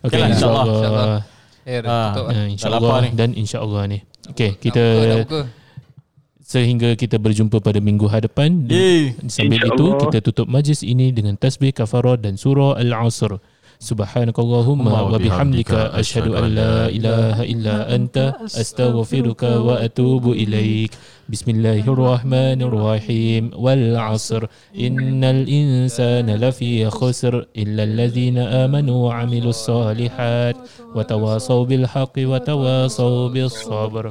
Okay 0.01 0.14
lah, 0.16 0.29
insyaAllah. 0.31 0.64
insyaAllah 0.64 1.07
Eh, 1.68 1.79
Ah. 1.85 2.09
tutup 2.09 2.24
Uh, 2.24 2.31
lah. 2.31 2.33
Dah 2.33 2.40
lapar 2.40 2.48
InsyaAllah 2.48 2.96
ni. 2.98 3.09
Dan 3.12 3.31
insyaAllah 3.35 3.83
ni 3.85 3.98
Okay 4.27 4.51
Dah 4.51 4.61
kita 4.62 4.81
buka, 4.81 5.05
dah 5.05 5.18
buka. 5.20 5.40
Sehingga 6.49 6.97
kita 6.97 7.21
berjumpa 7.21 7.61
pada 7.61 7.77
minggu 7.77 8.09
hadapan 8.09 8.65
Yeay. 8.65 9.13
Sambil 9.29 9.61
InsyaAllah. 9.61 9.69
itu 9.69 9.85
kita 10.09 10.25
tutup 10.25 10.49
majlis 10.49 10.81
ini 10.81 11.13
dengan 11.13 11.37
tasbih 11.37 11.77
kafarah 11.77 12.17
dan 12.17 12.41
surah 12.41 12.81
Al-Asr. 12.81 13.37
Subhanakallahumma 13.79 15.07
wa 15.07 15.15
bihamdika 15.23 15.95
asyhadu 15.95 16.35
an 16.35 16.51
la 16.57 16.91
ilaha 16.91 17.47
illa 17.47 17.87
anta 17.87 18.35
astaghfiruka 18.49 19.63
wa 19.63 19.79
atubu 19.79 20.35
ilaik. 20.35 20.91
Bismillahirrahmanirrahim. 21.29 23.53
Wal 23.55 23.95
'asr 23.95 24.51
innal 24.75 25.47
insana 25.47 26.35
lafi 26.41 26.83
khusr 26.91 27.47
illa 27.55 27.87
alladhina 27.87 28.67
amanu 28.67 29.07
wa 29.07 29.15
'amilus 29.21 29.63
solihat 29.63 30.59
wa 30.97 31.05
tawasaw 31.05 31.63
bil 31.63 31.87
haqqi 31.87 32.27
wa 32.27 32.43
tawasaw 32.43 33.31
bis 33.31 33.55
sabr. 33.63 34.11